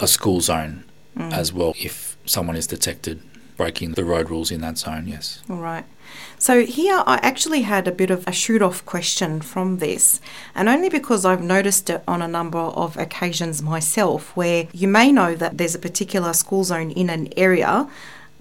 a 0.00 0.06
school 0.06 0.40
zone 0.40 0.84
Mm. 1.16 1.32
as 1.32 1.52
well 1.52 1.74
if 1.80 2.16
someone 2.26 2.54
is 2.54 2.66
detected 2.68 3.20
breaking 3.56 3.92
the 3.94 4.04
road 4.04 4.30
rules 4.30 4.52
in 4.52 4.60
that 4.60 4.78
zone. 4.78 5.08
Yes. 5.08 5.40
All 5.50 5.56
right. 5.56 5.84
So 6.38 6.64
here 6.64 7.02
I 7.06 7.16
actually 7.16 7.62
had 7.62 7.88
a 7.88 7.92
bit 7.92 8.10
of 8.10 8.26
a 8.26 8.32
shoot 8.32 8.62
off 8.62 8.86
question 8.86 9.40
from 9.40 9.78
this, 9.78 10.20
and 10.54 10.68
only 10.68 10.88
because 10.88 11.24
I've 11.24 11.42
noticed 11.42 11.90
it 11.90 12.02
on 12.06 12.22
a 12.22 12.28
number 12.28 12.58
of 12.58 12.96
occasions 12.96 13.60
myself 13.60 14.36
where 14.36 14.68
you 14.72 14.86
may 14.86 15.10
know 15.10 15.34
that 15.34 15.58
there's 15.58 15.74
a 15.74 15.80
particular 15.80 16.32
school 16.32 16.62
zone 16.62 16.92
in 16.92 17.10
an 17.10 17.32
area, 17.36 17.88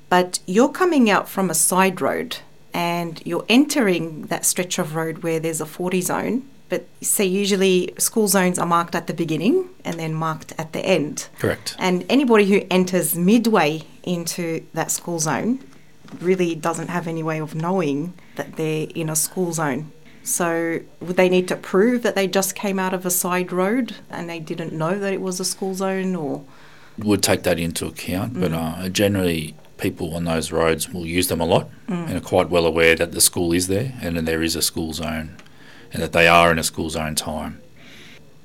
but 0.10 0.40
you're 0.46 0.70
coming 0.70 1.10
out 1.10 1.28
from 1.28 1.50
a 1.50 1.56
side 1.56 2.00
road 2.00 2.38
and 2.74 3.22
you're 3.26 3.46
entering 3.50 4.24
that 4.28 4.46
stretch 4.46 4.78
of 4.78 4.96
road 4.96 5.24
where 5.24 5.40
there's 5.40 5.60
a 5.60 5.66
40 5.66 6.02
zone. 6.02 6.48
But 6.70 6.86
see, 7.02 7.24
usually 7.24 7.94
school 7.98 8.28
zones 8.28 8.60
are 8.60 8.66
marked 8.66 8.94
at 8.94 9.08
the 9.08 9.14
beginning 9.14 9.70
and 9.84 9.98
then 10.00 10.14
marked 10.14 10.54
at 10.58 10.74
the 10.74 10.82
end. 10.82 11.30
Correct. 11.40 11.76
And 11.80 12.06
anybody 12.10 12.46
who 12.46 12.68
enters 12.70 13.16
midway 13.16 13.84
into 14.04 14.66
that 14.74 14.92
school 14.92 15.20
zone 15.20 15.64
really 16.22 16.56
doesn't 16.56 16.90
have 16.90 17.08
any 17.08 17.24
way 17.24 17.40
of 17.40 17.56
knowing 17.56 18.14
that 18.36 18.56
they're 18.56 18.88
in 18.96 19.10
a 19.10 19.16
school 19.16 19.54
zone. 19.54 19.92
So, 20.24 20.80
would 21.00 21.16
they 21.16 21.30
need 21.30 21.48
to 21.48 21.56
prove 21.56 22.04
that 22.04 22.16
they 22.16 22.28
just 22.28 22.54
came 22.56 22.80
out 22.80 22.94
of 22.94 23.06
a 23.06 23.10
side 23.12 23.52
road 23.52 23.96
and 24.10 24.30
they 24.30 24.40
didn't 24.40 24.74
know 24.74 25.00
that 25.00 25.14
it 25.14 25.22
was 25.22 25.40
a 25.40 25.46
school 25.46 25.74
zone 25.74 26.16
or? 26.16 26.44
Would 26.98 27.24
take 27.24 27.44
that 27.44 27.60
into 27.60 27.86
account, 27.86 28.34
but 28.40 28.52
Mm. 28.52 28.86
uh, 28.86 28.90
generally 28.90 29.56
people 29.78 30.16
on 30.16 30.26
those 30.26 30.52
roads 30.52 30.90
will 30.92 31.06
use 31.06 31.28
them 31.28 31.40
a 31.40 31.46
lot 31.46 31.70
Mm. 31.88 32.08
and 32.10 32.18
are 32.18 32.20
quite 32.20 32.50
well 32.50 32.66
aware 32.66 32.96
that 32.96 33.12
the 33.14 33.22
school 33.22 33.54
is 33.54 33.68
there 33.68 33.94
and 34.02 34.18
that 34.18 34.26
there 34.26 34.42
is 34.44 34.56
a 34.56 34.62
school 34.62 34.92
zone 34.94 35.38
and 35.94 36.02
that 36.04 36.12
they 36.12 36.28
are 36.28 36.52
in 36.52 36.60
a 36.60 36.64
school 36.64 36.90
zone 36.90 37.16
time. 37.16 37.62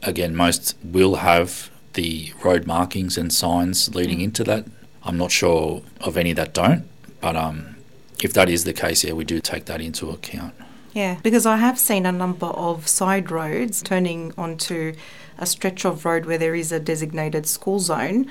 Again, 0.02 0.36
most 0.36 0.76
will 0.84 1.16
have 1.16 1.70
the 1.94 2.32
road 2.44 2.66
markings 2.66 3.16
and 3.18 3.32
signs 3.32 3.94
leading 3.94 4.18
Mm. 4.18 4.24
into 4.24 4.44
that. 4.44 4.66
I'm 5.04 5.16
not 5.16 5.30
sure 5.32 5.82
of 6.00 6.16
any 6.16 6.32
that 6.34 6.52
don't, 6.54 6.84
but 7.22 7.36
um, 7.36 7.76
if 8.22 8.34
that 8.34 8.50
is 8.50 8.64
the 8.64 8.74
case, 8.74 9.04
yeah, 9.04 9.14
we 9.14 9.24
do 9.24 9.40
take 9.40 9.64
that 9.64 9.80
into 9.80 10.10
account. 10.10 10.54
Yeah, 10.92 11.18
because 11.22 11.46
I 11.46 11.56
have 11.56 11.78
seen 11.78 12.04
a 12.04 12.12
number 12.12 12.46
of 12.48 12.86
side 12.86 13.30
roads 13.30 13.80
turning 13.80 14.34
onto 14.36 14.94
a 15.38 15.46
stretch 15.46 15.86
of 15.86 16.04
road 16.04 16.26
where 16.26 16.36
there 16.36 16.54
is 16.54 16.70
a 16.70 16.78
designated 16.78 17.46
school 17.46 17.78
zone 17.78 18.26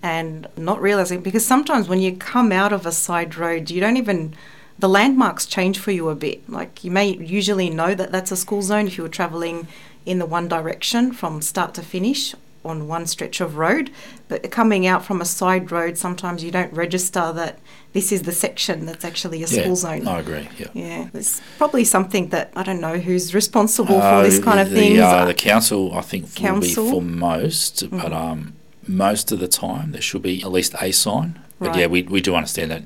and 0.00 0.46
not 0.56 0.80
realizing 0.80 1.22
because 1.22 1.44
sometimes 1.44 1.88
when 1.88 1.98
you 1.98 2.14
come 2.14 2.52
out 2.52 2.72
of 2.72 2.86
a 2.86 2.92
side 2.92 3.36
road, 3.36 3.70
you 3.70 3.80
don't 3.80 3.96
even 3.96 4.34
the 4.78 4.88
landmarks 4.88 5.46
change 5.46 5.78
for 5.78 5.90
you 5.90 6.08
a 6.08 6.14
bit. 6.14 6.48
Like 6.48 6.84
you 6.84 6.90
may 6.90 7.16
usually 7.16 7.70
know 7.70 7.94
that 7.94 8.12
that's 8.12 8.30
a 8.30 8.36
school 8.36 8.62
zone 8.62 8.86
if 8.86 8.96
you 8.96 9.02
were 9.02 9.08
traveling 9.08 9.66
in 10.04 10.18
the 10.18 10.26
one 10.26 10.46
direction 10.46 11.12
from 11.12 11.40
start 11.42 11.74
to 11.74 11.82
finish 11.82 12.34
on 12.64 12.88
one 12.88 13.06
stretch 13.06 13.40
of 13.40 13.56
road, 13.56 13.90
but 14.28 14.50
coming 14.50 14.86
out 14.86 15.04
from 15.04 15.20
a 15.20 15.24
side 15.24 15.70
road, 15.70 15.98
sometimes 15.98 16.42
you 16.42 16.50
don't 16.50 16.72
register 16.72 17.32
that 17.32 17.58
this 17.94 18.12
is 18.12 18.22
the 18.22 18.32
section 18.32 18.86
that's 18.86 19.04
actually 19.04 19.42
a 19.42 19.46
school 19.46 19.62
yeah, 19.68 19.74
zone. 19.74 20.06
I 20.08 20.18
agree. 20.20 20.48
Yeah. 20.58 20.66
Yeah, 20.74 21.08
it's 21.14 21.40
probably 21.58 21.84
something 21.84 22.28
that 22.28 22.52
I 22.54 22.62
don't 22.64 22.80
know 22.80 22.98
who's 22.98 23.32
responsible 23.34 24.00
for 24.00 24.22
this 24.22 24.38
kind 24.42 24.60
of 24.60 24.68
the, 24.70 24.76
things. 24.76 24.98
Uh, 25.00 25.24
the 25.24 25.32
council, 25.34 25.94
I 25.94 26.00
think, 26.02 26.34
Council? 26.34 26.84
will 26.84 26.90
be 26.90 26.96
for 26.96 27.02
most, 27.02 27.88
but 27.90 28.12
um, 28.12 28.54
most 28.86 29.32
of 29.32 29.38
the 29.38 29.48
time 29.48 29.92
there 29.92 30.02
should 30.02 30.22
be 30.22 30.42
at 30.42 30.50
least 30.52 30.74
a 30.80 30.92
sign. 30.92 31.38
But 31.60 31.68
Right. 31.68 31.78
yeah, 31.78 31.86
we, 31.86 32.02
we 32.02 32.20
do 32.20 32.34
understand 32.34 32.72
that 32.72 32.82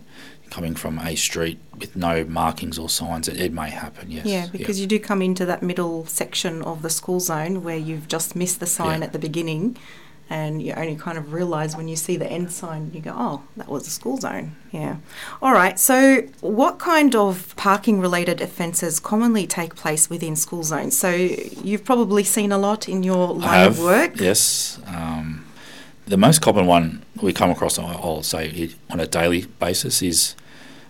coming 0.51 0.75
from 0.75 0.99
a 0.99 1.16
street 1.16 1.59
with 1.79 1.97
no 1.97 2.25
markings 2.25 2.79
or 2.79 2.88
signs, 2.90 3.29
it, 3.29 3.40
it 3.40 3.53
may 3.53 3.71
happen. 3.71 4.11
Yes. 4.11 4.27
yeah, 4.27 4.47
because 4.53 4.79
you 4.79 4.87
do 4.87 4.99
come 4.99 5.23
into 5.23 5.47
that 5.47 5.62
middle 5.62 6.05
section 6.07 6.62
of 6.62 6.83
the 6.83 6.90
school 6.90 7.18
zone 7.21 7.62
where 7.64 7.79
you've 7.79 8.09
just 8.09 8.37
missed 8.37 8.61
the 8.61 8.66
sign 8.66 9.01
Yeah. 9.01 9.07
at 9.07 9.12
the 9.14 9.18
beginning, 9.18 9.77
and 10.31 10.62
you 10.62 10.73
only 10.75 10.97
kind 10.97 11.17
of 11.17 11.33
realise 11.33 11.77
when 11.77 11.88
you 11.88 11.97
see 11.97 12.17
the 12.17 12.27
end 12.27 12.53
sign, 12.53 12.91
you 12.93 13.01
go, 13.01 13.14
"Oh, 13.17 13.43
that 13.57 13.69
was 13.69 13.87
a 13.87 13.91
school 13.91 14.19
zone." 14.19 14.57
Yeah. 14.73 14.97
All 15.41 15.53
right. 15.53 15.79
So, 15.79 16.23
what 16.41 16.79
kind 16.79 17.14
of 17.14 17.55
parking-related 17.57 18.41
offences 18.41 19.01
commonly 19.01 19.47
take 19.47 19.75
place 19.75 20.11
within 20.11 20.37
school 20.37 20.62
zones? 20.62 20.97
So, 20.97 21.11
you've 21.11 21.85
probably 21.85 22.25
seen 22.25 22.53
a 22.53 22.59
lot 22.59 22.88
in 22.88 23.03
your 23.03 23.29
line 23.29 23.61
have, 23.61 23.79
of 23.79 23.85
work. 23.85 24.21
Yes. 24.21 24.79
Um, 24.87 25.45
the 26.07 26.17
most 26.17 26.41
common 26.41 26.67
one 26.67 27.05
we 27.21 27.33
come 27.33 27.51
across, 27.51 27.79
I'll 27.79 28.23
say, 28.23 28.71
on 28.91 29.01
a 29.01 29.07
daily 29.07 29.47
basis 29.59 30.03
is 30.03 30.35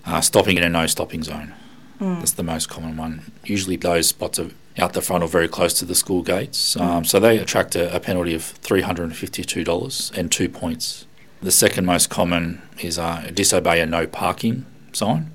uh, 0.07 0.21
stopping 0.21 0.57
in 0.57 0.63
a 0.63 0.69
no 0.69 0.87
stopping 0.87 1.23
zone. 1.23 1.55
That's 2.01 2.33
the 2.33 2.45
most 2.45 2.69
common 2.69 2.97
one. 2.97 3.33
Usually 3.45 3.77
those 3.77 4.09
spots 4.09 4.39
are 4.39 4.51
out 4.79 4.93
the 4.93 5.03
front 5.03 5.25
or 5.25 5.29
very 5.29 5.49
close 5.49 5.75
to 5.75 5.85
the 5.85 5.95
school 5.95 6.23
gates. 6.23 6.77
Um, 6.77 7.05
so 7.05 7.19
they 7.19 7.39
attract 7.39 7.75
a, 7.75 7.95
a 7.95 8.01
penalty 8.01 8.35
of 8.35 8.43
$352 8.63 10.17
and 10.17 10.31
two 10.31 10.49
points. 10.49 11.07
The 11.43 11.51
second 11.51 11.85
most 11.85 12.11
common 12.11 12.63
is 12.81 12.99
uh, 12.99 13.31
disobey 13.33 13.81
a 13.81 13.87
no 13.87 14.07
parking 14.07 14.67
sign. 14.93 15.33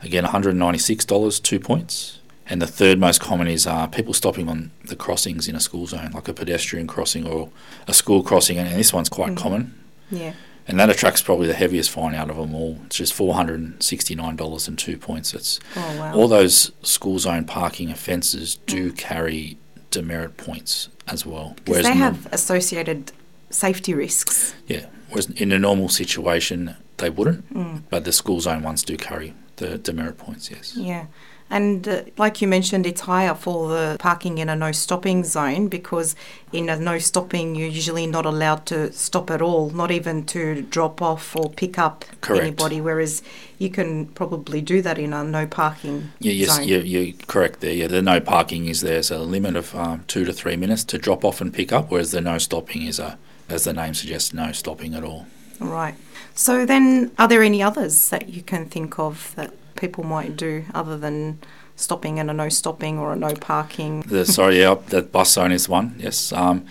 Again, 0.00 0.24
$196, 0.24 1.42
two 1.42 1.60
points. 1.60 2.18
And 2.46 2.60
the 2.60 2.66
third 2.66 2.98
most 2.98 3.20
common 3.20 3.46
is 3.46 3.66
uh, 3.66 3.86
people 3.86 4.12
stopping 4.12 4.48
on 4.48 4.72
the 4.84 4.96
crossings 4.96 5.48
in 5.48 5.54
a 5.54 5.60
school 5.60 5.86
zone, 5.86 6.10
like 6.12 6.28
a 6.28 6.34
pedestrian 6.34 6.86
crossing 6.86 7.26
or 7.26 7.50
a 7.86 7.94
school 7.94 8.22
crossing. 8.22 8.58
And 8.58 8.68
this 8.78 8.92
one's 8.92 9.08
quite 9.08 9.36
common. 9.36 9.78
Yeah. 10.10 10.34
And 10.68 10.78
that 10.78 10.88
attracts 10.90 11.20
probably 11.22 11.46
the 11.48 11.54
heaviest 11.54 11.90
fine 11.90 12.14
out 12.14 12.30
of 12.30 12.36
them 12.36 12.54
all. 12.54 12.78
It's 12.86 12.96
just 12.96 13.12
$469 13.14 14.68
and 14.68 14.78
two 14.78 14.96
points. 14.96 15.34
It's 15.34 15.60
Oh 15.76 15.96
wow. 15.98 16.14
all 16.14 16.28
those 16.28 16.72
school 16.82 17.18
zone 17.18 17.44
parking 17.44 17.90
offences 17.90 18.56
do 18.66 18.92
carry 18.92 19.58
demerit 19.90 20.36
points 20.36 20.88
as 21.08 21.26
well. 21.26 21.56
Because 21.64 21.82
they 21.84 21.94
norm- 21.94 22.14
have 22.14 22.28
associated 22.32 23.12
safety 23.50 23.92
risks. 23.94 24.54
yeah, 24.66 24.86
whereas 25.08 25.28
in 25.30 25.52
a 25.52 25.58
normal 25.58 25.88
situation 25.88 26.76
they 26.98 27.10
wouldn't, 27.10 27.52
Mm. 27.52 27.82
but 27.90 28.04
the 28.04 28.12
school 28.12 28.40
zone 28.40 28.62
ones 28.62 28.82
do 28.84 28.96
carry 28.96 29.34
the 29.56 29.76
demerit 29.78 30.16
points. 30.18 30.50
Yes. 30.50 30.74
Yeah. 30.76 31.06
And 31.52 31.86
uh, 31.86 32.02
like 32.16 32.40
you 32.40 32.48
mentioned, 32.48 32.86
it's 32.86 33.02
higher 33.02 33.34
for 33.34 33.68
the 33.68 33.96
parking 33.98 34.38
in 34.38 34.48
a 34.48 34.56
no 34.56 34.72
stopping 34.72 35.22
zone 35.22 35.68
because 35.68 36.16
in 36.50 36.70
a 36.70 36.78
no 36.78 36.98
stopping, 36.98 37.54
you're 37.54 37.68
usually 37.68 38.06
not 38.06 38.24
allowed 38.24 38.64
to 38.66 38.90
stop 38.92 39.30
at 39.30 39.42
all, 39.42 39.68
not 39.68 39.90
even 39.90 40.24
to 40.26 40.62
drop 40.62 41.02
off 41.02 41.36
or 41.36 41.50
pick 41.50 41.78
up 41.78 42.06
Correct. 42.22 42.42
anybody. 42.42 42.80
Whereas 42.80 43.22
you 43.58 43.68
can 43.68 44.06
probably 44.06 44.62
do 44.62 44.80
that 44.80 44.98
in 44.98 45.12
a 45.12 45.22
no 45.22 45.46
parking 45.46 46.12
Yeah, 46.20 46.32
yes, 46.32 46.56
zone. 46.56 46.66
you're, 46.66 46.80
you're 46.80 47.12
correct 47.26 47.60
there. 47.60 47.74
Yeah, 47.74 47.86
the 47.88 48.00
no 48.00 48.18
parking 48.18 48.64
is 48.64 48.80
there's 48.80 49.10
a 49.10 49.18
limit 49.18 49.54
of 49.54 49.74
um, 49.74 50.04
two 50.08 50.24
to 50.24 50.32
three 50.32 50.56
minutes 50.56 50.84
to 50.84 50.96
drop 50.96 51.22
off 51.22 51.42
and 51.42 51.52
pick 51.52 51.70
up, 51.70 51.90
whereas 51.90 52.12
the 52.12 52.22
no 52.22 52.38
stopping 52.38 52.82
is 52.86 52.98
a, 52.98 53.18
as 53.50 53.64
the 53.64 53.74
name 53.74 53.92
suggests, 53.92 54.32
no 54.32 54.52
stopping 54.52 54.94
at 54.94 55.04
all. 55.04 55.26
Right. 55.60 55.96
So 56.34 56.64
then, 56.64 57.12
are 57.18 57.28
there 57.28 57.42
any 57.42 57.62
others 57.62 58.08
that 58.08 58.30
you 58.30 58.40
can 58.40 58.64
think 58.70 58.98
of 58.98 59.34
that 59.36 59.52
people 59.82 60.04
might 60.04 60.36
do 60.36 60.64
other 60.72 60.96
than 60.96 61.40
stopping 61.74 62.20
and 62.20 62.30
a 62.30 62.32
no 62.32 62.48
stopping 62.48 62.98
or 62.98 63.12
a 63.12 63.16
no 63.16 63.34
parking? 63.34 64.00
The 64.02 64.24
sorry, 64.24 64.60
yeah, 64.60 64.76
the 64.86 65.02
bus 65.02 65.32
zone 65.32 65.52
is 65.52 65.68
one. 65.68 65.96
Yes. 65.98 66.32
Um, 66.32 66.64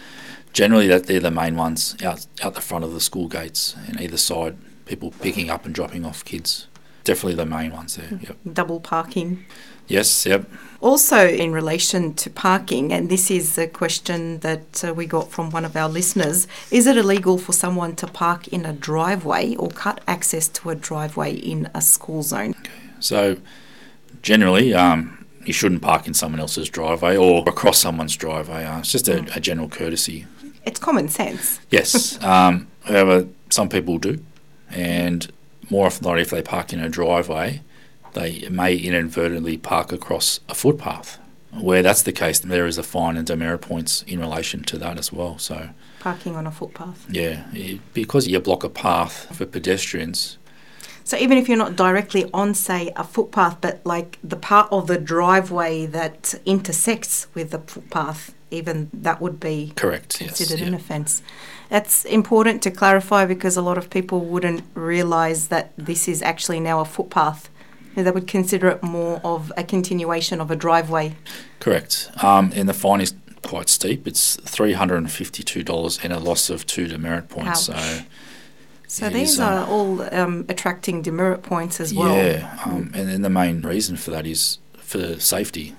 generally, 0.54 0.88
that 0.88 1.06
they're 1.08 1.20
the 1.20 1.30
main 1.30 1.56
ones 1.58 1.96
out 2.02 2.26
out 2.42 2.54
the 2.54 2.62
front 2.62 2.86
of 2.86 2.94
the 2.94 3.02
school 3.02 3.28
gates 3.28 3.76
and 3.88 4.00
either 4.02 4.18
side. 4.18 4.58
People 4.86 5.12
picking 5.22 5.50
up 5.50 5.66
and 5.66 5.76
dropping 5.76 6.06
off 6.06 6.26
kids. 6.26 6.68
Definitely 7.04 7.36
the 7.36 7.46
main 7.46 7.72
ones 7.72 7.96
there. 7.98 8.20
Yep. 8.28 8.38
Double 8.54 8.80
parking. 8.80 9.46
Yes. 9.88 10.26
Yep. 10.26 10.50
Also, 10.80 11.28
in 11.28 11.52
relation 11.52 12.14
to 12.16 12.30
parking, 12.30 12.94
and 12.94 13.10
this 13.10 13.30
is 13.30 13.58
a 13.58 13.68
question 13.68 14.40
that 14.40 14.84
uh, 14.84 14.94
we 14.94 15.06
got 15.06 15.30
from 15.32 15.50
one 15.50 15.66
of 15.66 15.76
our 15.76 15.90
listeners 15.90 16.48
is 16.72 16.88
it 16.88 16.98
illegal 16.98 17.38
for 17.38 17.54
someone 17.54 17.96
to 17.98 18.08
park 18.08 18.48
in 18.48 18.66
a 18.66 18.74
driveway 18.74 19.56
or 19.56 19.70
cut 19.70 20.00
access 20.08 20.48
to 20.48 20.70
a 20.70 20.76
driveway 20.76 21.34
in 21.34 21.70
a 21.74 21.82
school 21.82 22.24
zone? 22.24 22.56
So, 23.02 23.38
generally, 24.22 24.74
um, 24.74 25.26
you 25.46 25.54
shouldn't 25.54 25.82
park 25.82 26.08
in 26.08 26.14
someone 26.14 26.40
else's 26.40 26.70
driveway 26.70 27.18
or 27.18 27.44
across 27.48 27.80
someone's 27.80 28.16
driveway. 28.16 28.64
Uh, 28.66 28.80
it's 28.80 28.92
just 28.92 29.08
a, 29.08 29.26
a 29.36 29.40
general 29.40 29.68
courtesy 29.70 30.26
It's 30.66 30.80
common 30.80 31.10
sense. 31.10 31.60
Yes. 31.70 32.22
Um, 32.24 32.68
however, 32.84 33.28
some 33.50 33.68
people 33.70 33.98
do, 33.98 34.24
and 34.70 35.32
more 35.70 35.88
often 35.88 36.04
than 36.04 36.12
not, 36.14 36.20
if 36.22 36.30
they 36.30 36.42
park 36.42 36.72
in 36.74 36.80
a 36.80 36.90
driveway, 36.90 37.62
they 38.14 38.48
may 38.50 38.76
inadvertently 38.76 39.58
park 39.58 39.92
across 39.92 40.40
a 40.50 40.54
footpath. 40.54 41.18
Where 41.54 41.82
that's 41.84 42.04
the 42.04 42.14
case, 42.14 42.40
there 42.40 42.66
is 42.66 42.78
a 42.78 42.84
fine 42.84 43.18
and 43.18 43.28
demerit 43.28 43.60
points 43.62 44.04
in 44.04 44.20
relation 44.20 44.64
to 44.64 44.78
that 44.78 44.98
as 44.98 45.12
well. 45.12 45.38
So, 45.38 45.70
Parking 46.00 46.36
on 46.36 46.48
a 46.48 46.52
footpath. 46.52 47.06
yeah, 47.10 47.44
it, 47.52 47.80
because 47.94 48.28
you 48.28 48.40
block 48.40 48.64
a 48.64 48.70
path 48.70 49.36
for 49.36 49.46
pedestrians, 49.46 50.38
So 51.12 51.18
even 51.18 51.38
if 51.38 51.50
you're 51.50 51.58
not 51.58 51.76
directly 51.76 52.30
on, 52.34 52.54
say, 52.54 52.94
a 52.96 53.04
footpath, 53.04 53.60
but 53.60 53.86
like 53.86 54.18
the 54.24 54.38
part 54.38 54.72
of 54.72 54.88
the 54.88 54.98
driveway 54.98 55.86
that 55.88 56.36
intersects 56.46 57.28
with 57.34 57.52
the 57.52 57.60
footpath, 57.60 58.34
even 58.50 58.90
that 58.94 59.20
would 59.20 59.38
be 59.38 59.74
correct. 59.76 60.22
Yes. 60.22 60.38
considered 60.38 60.66
an 60.66 60.72
yeah. 60.72 60.80
offence. 60.80 61.22
That's 61.68 62.06
important 62.06 62.62
to 62.62 62.72
clarify 62.72 63.26
because 63.26 63.58
a 63.58 63.62
lot 63.62 63.78
of 63.78 63.90
people 63.90 64.22
wouldn't 64.22 64.64
realise 64.74 65.48
that 65.48 65.74
this 65.76 66.08
is 66.08 66.22
actually 66.22 66.62
now 66.62 66.80
a 66.80 66.86
footpath. 66.86 67.50
They 67.94 68.10
would 68.10 68.26
consider 68.28 68.70
it 68.70 68.82
more 68.82 69.20
of 69.22 69.52
a 69.58 69.66
continuation 69.66 70.40
of 70.40 70.50
a 70.50 70.56
driveway. 70.56 71.18
Correct. 71.60 72.10
Um, 72.24 72.54
and 72.56 72.70
the 72.70 72.74
fine 72.74 73.02
is 73.02 73.14
quite 73.44 73.68
steep. 73.68 74.08
It's 74.08 74.38
three 74.46 74.74
hundred 74.74 74.98
and 74.98 75.12
fifty-two 75.12 75.64
dollars 75.64 76.00
and 76.04 76.14
a 76.14 76.20
loss 76.20 76.50
of 76.50 76.66
two 76.66 76.88
demerit 76.88 77.28
points. 77.28 77.70
Ouch. 77.70 77.78
So 77.78 78.04
So 78.92 79.06
It 79.06 79.14
these 79.14 79.40
are 79.40 79.64
um, 79.64 79.70
all 79.70 80.14
um, 80.14 80.46
attracting 80.50 81.02
demerit 81.02 81.44
points 81.44 81.80
as 81.80 81.94
well. 81.94 82.14
yeah, 82.14 82.60
um, 82.66 82.92
and 82.94 83.08
then 83.08 83.22
the 83.22 83.30
main 83.30 83.62
reason 83.62 83.96
for 83.96 84.12
that 84.12 84.28
is 84.28 84.58
for 84.76 85.18
safety. 85.18 85.76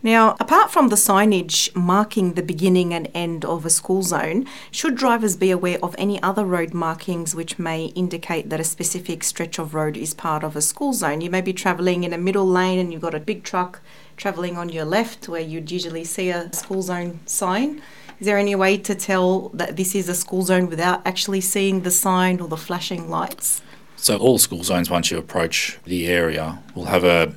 Now, 0.00 0.36
apart 0.38 0.70
from 0.70 0.86
the 0.86 0.94
signage 0.94 1.74
marking 1.74 2.34
the 2.34 2.44
beginning 2.44 2.94
and 2.94 3.10
end 3.12 3.44
of 3.44 3.66
a 3.66 3.70
school 3.70 4.04
zone, 4.04 4.46
should 4.70 4.94
drivers 4.94 5.34
be 5.34 5.50
aware 5.50 5.80
of 5.82 5.96
any 5.98 6.22
other 6.22 6.44
road 6.44 6.72
markings 6.72 7.34
which 7.34 7.58
may 7.58 7.86
indicate 7.96 8.48
that 8.50 8.60
a 8.60 8.64
specific 8.64 9.24
stretch 9.24 9.58
of 9.58 9.74
road 9.74 9.96
is 9.96 10.14
part 10.14 10.44
of 10.44 10.54
a 10.54 10.62
school 10.62 10.92
zone? 10.92 11.22
You 11.22 11.30
may 11.30 11.40
be 11.40 11.52
travelling 11.52 12.04
in 12.04 12.12
a 12.12 12.18
middle 12.18 12.46
lane 12.46 12.78
and 12.78 12.92
you've 12.92 13.02
got 13.02 13.16
a 13.16 13.18
big 13.18 13.42
truck 13.42 13.80
travelling 14.16 14.56
on 14.56 14.68
your 14.68 14.84
left 14.84 15.28
where 15.28 15.40
you'd 15.40 15.72
usually 15.72 16.04
see 16.04 16.30
a 16.30 16.52
school 16.52 16.82
zone 16.82 17.18
sign. 17.26 17.82
Is 18.18 18.26
there 18.26 18.38
any 18.38 18.54
way 18.54 18.78
to 18.78 18.94
tell 18.94 19.50
that 19.50 19.76
this 19.76 19.94
is 19.94 20.08
a 20.08 20.14
school 20.14 20.42
zone 20.42 20.68
without 20.68 21.06
actually 21.06 21.40
seeing 21.40 21.82
the 21.82 21.90
sign 21.90 22.40
or 22.40 22.48
the 22.48 22.56
flashing 22.56 23.10
lights? 23.10 23.62
So 23.96 24.16
all 24.16 24.38
school 24.38 24.62
zones, 24.62 24.90
once 24.90 25.10
you 25.10 25.18
approach 25.18 25.78
the 25.84 26.06
area, 26.06 26.58
will 26.74 26.86
have 26.86 27.04
a 27.04 27.34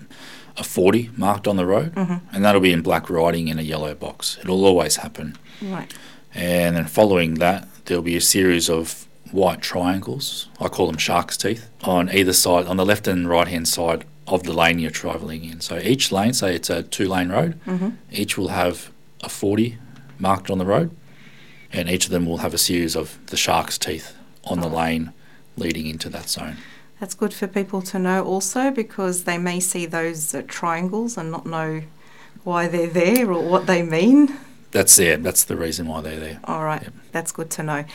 a 0.60 0.63
40 0.63 1.12
marked 1.15 1.48
on 1.48 1.56
the 1.56 1.65
road, 1.65 1.96
mm-hmm. 1.96 2.36
and 2.36 2.46
that'll 2.46 2.62
be 2.62 2.74
in 2.74 2.82
black 2.82 3.10
writing 3.10 3.48
in 3.48 3.58
a 3.58 3.62
yellow 3.62 3.96
box. 3.96 4.38
It'll 4.42 4.65
always 4.65 4.98
happen. 4.98 5.38
Right. 5.62 5.92
And 6.34 6.76
then 6.76 6.86
following 6.86 7.36
that, 7.36 7.68
there'll 7.86 8.04
be 8.04 8.18
a 8.18 8.22
series 8.22 8.70
of 8.70 9.08
white 9.32 9.62
triangles. 9.62 10.50
I 10.60 10.68
call 10.68 10.88
them 10.88 10.98
shark's 10.98 11.38
teeth 11.38 11.70
on 11.84 12.10
either 12.12 12.34
side, 12.34 12.68
on 12.68 12.78
the 12.78 12.86
left 12.86 13.08
and 13.08 13.28
right 13.28 13.48
hand 13.48 13.68
side 13.68 14.06
of 14.28 14.44
the 14.44 14.54
lane 14.54 14.80
you're 14.80 14.92
travelling 14.92 15.46
in. 15.46 15.62
So 15.62 15.80
each 15.80 16.12
lane, 16.12 16.34
say 16.34 16.56
it's 16.56 16.70
a 16.70 16.84
two 16.84 17.08
lane 17.08 17.30
road, 17.30 17.60
mm-hmm. 17.65 17.89
each 18.12 18.38
will 18.38 18.50
have 18.50 18.92
a 19.22 19.30
40 19.30 19.78
marked 20.19 20.49
on 20.49 20.58
the 20.58 20.65
road, 20.65 20.91
and 21.71 21.89
each 21.89 22.05
of 22.05 22.12
them 22.12 22.25
will 22.25 22.38
have 22.38 22.53
a 22.53 22.58
series 22.58 22.95
of 22.95 23.17
the 23.27 23.38
shark's 23.38 23.77
teeth 23.77 24.15
on 24.43 24.60
the 24.60 24.69
lane 24.69 25.13
leading 25.58 25.88
into 25.88 26.10
that 26.10 26.29
zone. 26.29 26.58
That's 26.99 27.13
good 27.15 27.34
for 27.34 27.47
people 27.47 27.82
to 27.84 27.99
know 27.99 28.23
also 28.25 28.71
because 28.71 29.23
they 29.23 29.38
may 29.38 29.60
see 29.60 29.86
those 29.86 30.34
uh, 30.36 30.43
triangles 30.47 31.17
and 31.17 31.32
not 31.32 31.45
know 31.45 31.84
why 32.43 32.67
they're 32.67 32.88
there 32.88 33.32
or 33.32 33.41
what 33.47 33.67
they 33.67 33.82
mean. 33.82 34.38
That's 34.71 34.95
there. 34.97 35.17
That's 35.17 35.43
the 35.45 35.55
reason 35.58 35.88
why 35.88 36.01
they're 36.01 36.19
there. 36.19 36.39
All 36.43 36.63
right, 36.63 36.84
Yep. 36.84 36.93
that's 37.12 37.32
good 37.32 37.49
to 37.51 37.63
know. 37.63 37.86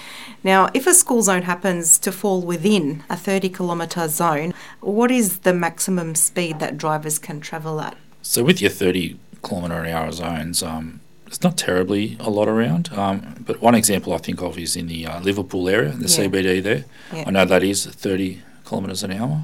Now, 0.43 0.71
if 0.75 0.87
a 0.87 0.95
school 0.95 1.23
zone 1.23 1.43
happens 1.43 1.99
to 1.99 2.11
fall 2.11 2.43
within 2.43 3.05
a 3.09 3.17
30 3.17 3.49
kilometre 3.51 4.09
zone, 4.09 4.53
what 4.81 5.11
is 5.11 5.41
the 5.41 5.55
maximum 5.55 6.15
speed 6.17 6.59
that 6.59 6.77
drivers 6.77 7.19
can 7.19 7.41
travel 7.41 7.81
at? 7.81 7.97
So 8.23 8.43
with 8.43 8.61
your 8.61 8.71
30 8.71 9.19
kilometre 9.45 9.83
an 9.85 9.93
hour 9.95 10.11
zones, 10.13 10.63
um, 10.65 11.01
it's 11.35 11.43
not 11.43 11.59
terribly 11.59 12.17
a 12.21 12.31
lot 12.31 12.47
around. 12.47 12.91
Um, 12.93 13.35
but 13.45 13.61
one 13.61 13.75
example 13.75 14.13
I 14.15 14.19
think 14.19 14.41
of 14.41 14.57
is 14.57 14.77
in 14.77 14.87
the 14.87 15.05
uh, 15.05 15.21
Liverpool 15.21 15.69
area, 15.69 15.91
the 15.91 16.07
Yeah. 16.09 16.29
CBD 16.29 16.63
there. 16.63 16.85
Yeah. 17.13 17.25
I 17.27 17.31
know 17.33 17.45
that 17.45 17.65
is 17.65 17.87
30 17.87 18.41
kilometres 18.65 19.03
an 19.03 19.11
hour. 19.11 19.43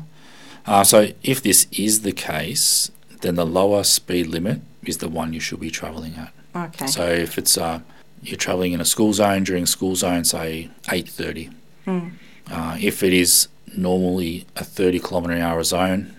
Uh, 0.67 0.85
so 0.85 1.09
if 1.25 1.43
this 1.43 1.67
is 1.73 2.03
the 2.03 2.13
case, 2.13 2.93
then 3.23 3.35
the 3.35 3.45
lower 3.45 3.83
speed 3.83 4.29
limit 4.29 4.61
is 4.85 4.99
the 4.99 5.09
one 5.09 5.33
you 5.33 5.41
should 5.41 5.59
be 5.59 5.69
travelling 5.71 6.15
at. 6.15 6.33
Okay. 6.55 6.87
So 6.87 7.09
if 7.09 7.37
it's 7.37 7.59
uh, 7.59 7.81
you're 8.23 8.37
travelling 8.37 8.73
in 8.73 8.81
a 8.81 8.85
school 8.85 9.13
zone 9.13 9.43
during 9.43 9.67
school 9.67 9.97
zone, 9.97 10.23
say 10.25 10.71
8:30. 10.85 11.51
Hmm. 11.87 12.09
Uh, 12.49 12.77
if 12.81 13.03
it 13.03 13.13
is 13.13 13.49
normally 13.77 14.47
a 14.55 14.63
30 14.63 15.01
kilometre 15.01 15.35
an 15.35 15.43
hour 15.43 15.65
zone 15.65 16.15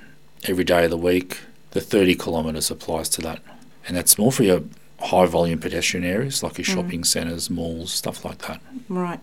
every 0.49 0.65
day 0.65 0.83
of 0.83 0.91
the 0.91 0.97
week, 0.97 1.39
the 1.71 1.79
30 1.79 2.15
kilometres 2.15 2.69
applies 2.69 3.07
to 3.09 3.21
that, 3.21 3.39
and 3.87 3.95
that's 3.95 4.17
more 4.17 4.31
for 4.33 4.43
your 4.43 4.63
high 5.01 5.25
volume 5.25 5.59
pedestrian 5.59 6.05
areas 6.05 6.43
like 6.43 6.57
your 6.57 6.65
Hmm. 6.65 6.73
shopping 6.73 7.03
centres, 7.03 7.49
malls, 7.49 7.91
stuff 7.91 8.23
like 8.25 8.39
that. 8.47 8.61
Right. 8.89 9.19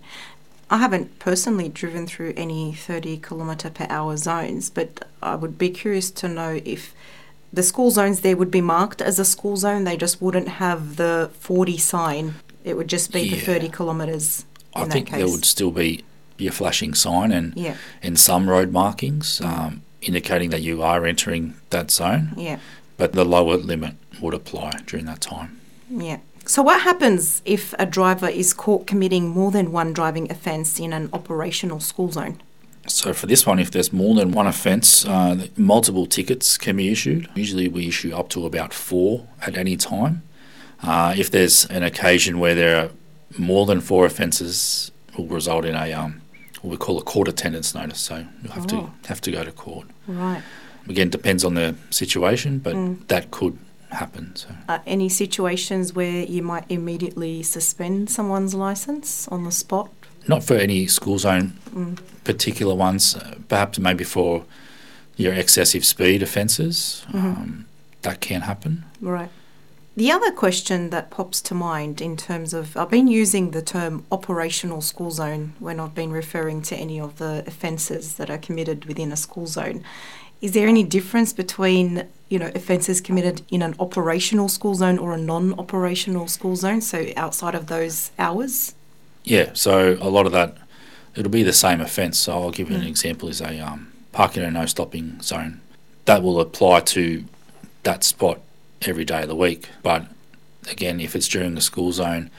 I 0.71 0.79
haven't 0.79 1.19
personally 1.19 1.69
driven 1.69 2.07
through 2.07 2.35
any 2.37 2.75
30 2.75 3.17
kilometre 3.19 3.71
per 3.71 3.87
hour 3.89 4.17
zones, 4.17 4.69
but 4.71 5.07
I 5.23 5.35
would 5.35 5.57
be 5.57 5.71
curious 5.71 6.11
to 6.11 6.29
know 6.29 6.61
if 6.65 6.93
the 7.53 7.63
school 7.63 7.91
zones 7.91 8.21
there 8.21 8.37
would 8.37 8.51
be 8.51 8.61
marked 8.61 9.01
as 9.01 9.19
a 9.19 9.25
school 9.25 9.57
zone. 9.57 9.85
They 9.85 9.97
just 9.97 10.21
wouldn't 10.21 10.49
have 10.49 10.97
the 10.97 11.31
40 11.41 11.79
sign. 11.79 12.35
It 12.65 12.77
would 12.77 12.89
just 12.89 13.13
be 13.13 13.31
the 13.31 13.37
30 13.41 13.71
kilometres 13.71 14.45
in 14.77 14.83
I 14.83 14.85
think 14.87 15.09
case. 15.09 15.17
there 15.19 15.29
would 15.29 15.47
still 15.47 15.71
be 15.71 16.05
your 16.37 16.53
flashing 16.53 16.93
sign 16.93 17.33
and 17.33 17.55
Yeah, 17.57 17.77
and 18.03 18.19
some 18.19 18.51
road 18.51 18.71
markings 18.71 19.41
um, 19.41 19.81
indicating 20.03 20.51
that 20.51 20.61
you 20.61 20.83
are 20.83 21.07
entering 21.07 21.55
that 21.71 21.91
zone, 21.91 22.35
yeah, 22.37 22.59
but 22.99 23.15
the 23.15 23.25
lower 23.25 23.57
limit 23.57 23.95
would 24.21 24.35
apply 24.35 24.73
during 24.87 25.07
that 25.07 25.21
time. 25.23 25.58
Yeah. 25.91 26.19
So, 26.47 26.63
what 26.63 26.81
happens 26.83 27.43
if 27.45 27.75
a 27.79 27.85
driver 27.85 28.29
is 28.29 28.55
caught 28.55 28.87
committing 28.87 29.29
more 29.29 29.51
than 29.51 29.71
one 29.71 29.93
driving 29.93 30.31
offence 30.31 30.81
in 30.81 30.93
an 30.93 31.11
operational 31.13 31.81
school 31.81 32.11
zone? 32.11 32.41
So 32.87 33.13
for 33.13 33.27
this 33.27 33.45
one, 33.47 33.59
if 33.59 33.71
there's 33.71 33.93
more 33.93 34.15
than 34.15 34.33
one 34.33 34.47
offence, 34.47 35.05
uh, 35.05 35.47
multiple 35.59 36.07
tickets 36.07 36.57
can 36.57 36.77
be 36.77 36.91
issued. 36.91 37.29
Usually 37.35 37.69
we 37.69 37.89
issue 37.89 38.15
up 38.17 38.31
to 38.31 38.47
about 38.47 38.73
four 38.73 39.27
at 39.43 39.59
any 39.59 39.77
time. 39.77 40.23
Uh, 40.83 41.15
if 41.17 41.31
there's 41.31 41.67
an 41.67 41.83
occasion 41.83 42.39
where 42.39 42.55
there 42.55 42.77
are 42.85 42.91
more 43.37 43.67
than 43.67 43.83
four 43.83 44.07
offences, 44.07 44.91
will 45.19 45.27
result 45.27 45.67
in 45.67 45.75
a 45.75 45.93
um, 45.93 46.23
what 46.63 46.71
we 46.71 46.77
call 46.79 46.97
a 46.99 47.03
court 47.03 47.29
attendance 47.29 47.75
notice. 47.75 48.01
So 48.01 48.25
you'll 48.43 48.53
have 48.53 48.65
Oh. 48.73 48.91
to 49.03 49.09
have 49.09 49.21
to 49.21 49.31
go 49.31 49.45
to 49.45 49.53
court. 49.53 49.87
Right. 50.07 50.43
Again, 50.89 51.11
depends 51.11 51.45
on 51.45 51.55
the 51.55 51.75
situation, 51.91 52.59
but 52.59 52.75
that 53.09 53.31
could 53.31 53.59
happen. 53.91 54.35
So 54.37 54.49
Uh, 54.69 54.79
any 54.87 55.09
situations 55.09 55.95
where 55.95 56.25
you 56.25 56.43
might 56.43 56.65
immediately 56.69 57.43
suspend 57.43 58.11
someone's 58.11 58.55
licence 58.55 59.29
on 59.29 59.45
the 59.45 59.53
spot? 59.53 59.91
not 60.27 60.45
for 60.45 60.57
any 60.57 60.87
school 60.87 61.19
zone 61.19 61.53
particular 62.25 62.75
ones, 62.75 63.17
uh, 63.17 63.37
perhaps 63.49 63.79
maybe 63.79 64.05
for 64.05 64.45
your 65.17 65.33
excessive 65.33 65.85
speed 65.85 66.23
offences. 66.23 67.07
Um, 67.15 67.65
that 68.03 68.21
can 68.21 68.43
happen. 68.43 68.85
Right. 69.01 69.31
The 69.97 70.13
other 70.13 70.31
question 70.31 70.91
that 70.91 71.11
pops 71.11 71.41
to 71.43 71.55
mind 71.55 72.01
in 72.01 72.17
terms 72.17 72.55
of 72.55 72.77
I've 72.77 72.91
been 72.91 73.09
using 73.09 73.51
the 73.51 73.63
term 73.63 74.05
operational 74.13 74.81
school 74.81 75.11
zone 75.11 75.55
when 75.59 75.81
I've 75.81 75.95
been 75.95 76.13
referring 76.13 76.63
to 76.63 76.77
any 76.77 77.01
of 77.01 77.17
the 77.17 77.43
offences 77.47 78.15
that 78.15 78.31
are 78.31 78.39
committed 78.39 78.85
within 78.85 79.11
a 79.11 79.17
school 79.17 79.47
zone. 79.47 79.83
Is 80.41 80.53
there 80.53 80.69
any 80.69 80.85
difference 80.85 81.33
between, 81.33 82.07
you 82.29 82.39
know, 82.39 82.51
offences 82.55 83.01
committed 83.01 83.43
in 83.51 83.61
an 83.63 83.75
operational 83.81 84.49
school 84.49 84.75
zone 84.75 84.99
or 84.99 85.13
a 85.15 85.19
non-operational 85.19 86.29
school 86.29 86.55
zone, 86.55 86.81
so 86.81 87.07
outside 87.17 87.55
of 87.55 87.67
those 87.67 88.13
hours? 88.19 88.75
Yeah, 89.25 89.51
so 89.55 89.99
a 90.01 90.09
lot 90.09 90.27
of 90.27 90.33
that, 90.33 90.57
it'll 91.17 91.31
be 91.31 91.43
the 91.43 91.53
same 91.53 91.81
offence. 91.81 92.19
So 92.19 92.33
I'll 92.33 92.51
give 92.51 92.71
you 92.71 92.77
an 92.77 92.87
example: 92.87 93.29
is 93.29 93.41
a 93.41 93.59
um, 93.59 93.93
parking 94.13 94.45
and 94.45 94.55
no 94.55 94.67
stopping 94.67 95.21
zone. 95.23 95.61
That 96.05 96.23
will 96.23 96.41
apply 96.41 96.81
to 96.81 97.25
that 97.83 98.05
spot 98.05 98.41
every 98.83 99.05
day 99.05 99.23
of 99.23 99.29
the 99.29 99.35
week. 99.35 99.69
But 99.83 100.07
again, 100.71 101.01
if 101.01 101.17
it's 101.17 101.29
during 101.29 101.57
the 101.57 101.61
school 101.61 101.93
zone, 101.93 102.31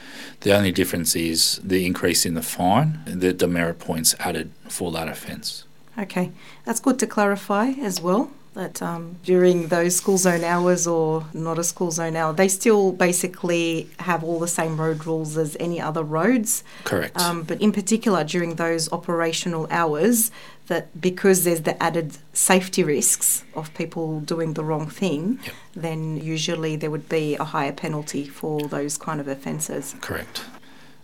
the 0.42 0.56
only 0.56 0.72
difference 0.72 1.16
is 1.16 1.60
the 1.64 1.86
increase 1.86 2.26
in 2.26 2.34
the 2.34 2.42
fine, 2.42 3.02
the 3.06 3.34
demerit 3.34 3.80
points 3.80 4.16
added 4.20 4.52
for 4.70 4.92
that 4.94 5.08
offence. 5.08 5.66
Okay, 5.98 6.32
that's 6.66 6.80
good 6.80 7.00
to 7.00 7.08
clarify 7.08 7.68
as 7.82 8.02
well. 8.02 8.32
That 8.56 8.82
um, 8.82 9.18
during 9.24 9.68
those 9.68 9.96
school 9.96 10.18
zone 10.18 10.44
hours 10.44 10.88
or 10.88 11.26
not 11.34 11.60
a 11.60 11.64
school 11.64 11.92
zone 11.92 12.16
hour, 12.16 12.34
they 12.34 12.48
still 12.48 12.92
basically 12.92 13.90
have 14.00 14.24
all 14.24 14.40
the 14.40 14.48
same 14.48 14.82
road 14.82 15.06
rules 15.06 15.38
as 15.38 15.56
any 15.60 15.80
other 15.80 16.04
roads. 16.04 16.64
Correct. 16.84 17.16
Um, 17.18 17.44
but 17.44 17.62
in 17.62 17.72
particular, 17.72 18.24
during 18.24 18.56
those 18.56 18.92
operational 18.92 19.68
hours, 19.70 20.32
that 20.68 21.00
because 21.00 21.44
there's 21.44 21.62
the 21.62 21.82
added 21.82 22.18
safety 22.34 22.84
risks 22.84 23.44
of 23.54 23.72
people 23.76 24.20
doing 24.22 24.54
the 24.56 24.64
wrong 24.64 24.90
thing, 24.90 25.40
Yep. 25.44 25.54
then 25.76 26.18
usually 26.18 26.76
there 26.76 26.92
would 26.92 27.08
be 27.08 27.36
a 27.36 27.44
higher 27.44 27.72
penalty 27.72 28.28
for 28.28 28.68
those 28.68 28.98
kind 28.98 29.22
of 29.22 29.28
offences. 29.28 29.96
Correct. 30.02 30.42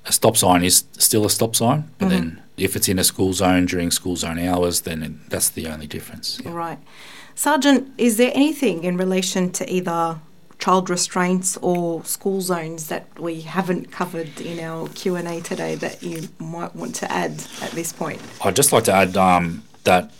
A 0.05 0.11
stop 0.11 0.37
sign 0.37 0.63
is 0.63 0.83
still 0.97 1.25
a 1.25 1.29
stop 1.29 1.55
sign, 1.55 1.89
but 1.97 2.09
then 2.09 2.41
if 2.57 2.75
it's 2.75 2.87
in 2.87 2.99
a 2.99 3.03
school 3.03 3.33
zone 3.33 3.65
during 3.65 3.91
school 3.91 4.15
zone 4.15 4.39
hours, 4.39 4.81
then 4.81 5.03
it, 5.03 5.29
that's 5.29 5.49
the 5.49 5.67
only 5.67 5.87
difference. 5.87 6.39
Yeah. 6.43 6.51
Right. 6.53 6.79
Sergeant, 7.33 7.91
is 7.97 8.17
there 8.17 8.31
anything 8.33 8.83
in 8.83 8.95
relation 8.97 9.51
to 9.53 9.69
either 9.71 10.19
child 10.57 10.89
restraints 10.89 11.57
or 11.57 12.03
school 12.05 12.39
zones 12.39 12.87
that 12.87 13.19
we 13.19 13.41
haven't 13.41 13.91
covered 13.91 14.39
in 14.39 14.59
our 14.59 14.87
Q&A 14.89 15.41
today 15.41 15.75
that 15.75 16.01
you 16.01 16.29
might 16.39 16.73
want 16.75 16.95
to 16.95 17.11
add 17.11 17.31
at 17.61 17.71
this 17.71 17.91
point? 17.91 18.21
I'd 18.43 18.55
just 18.55 18.71
like 18.71 18.85
to 18.85 18.93
add 18.93 19.17
um, 19.17 19.63
that 19.83 20.11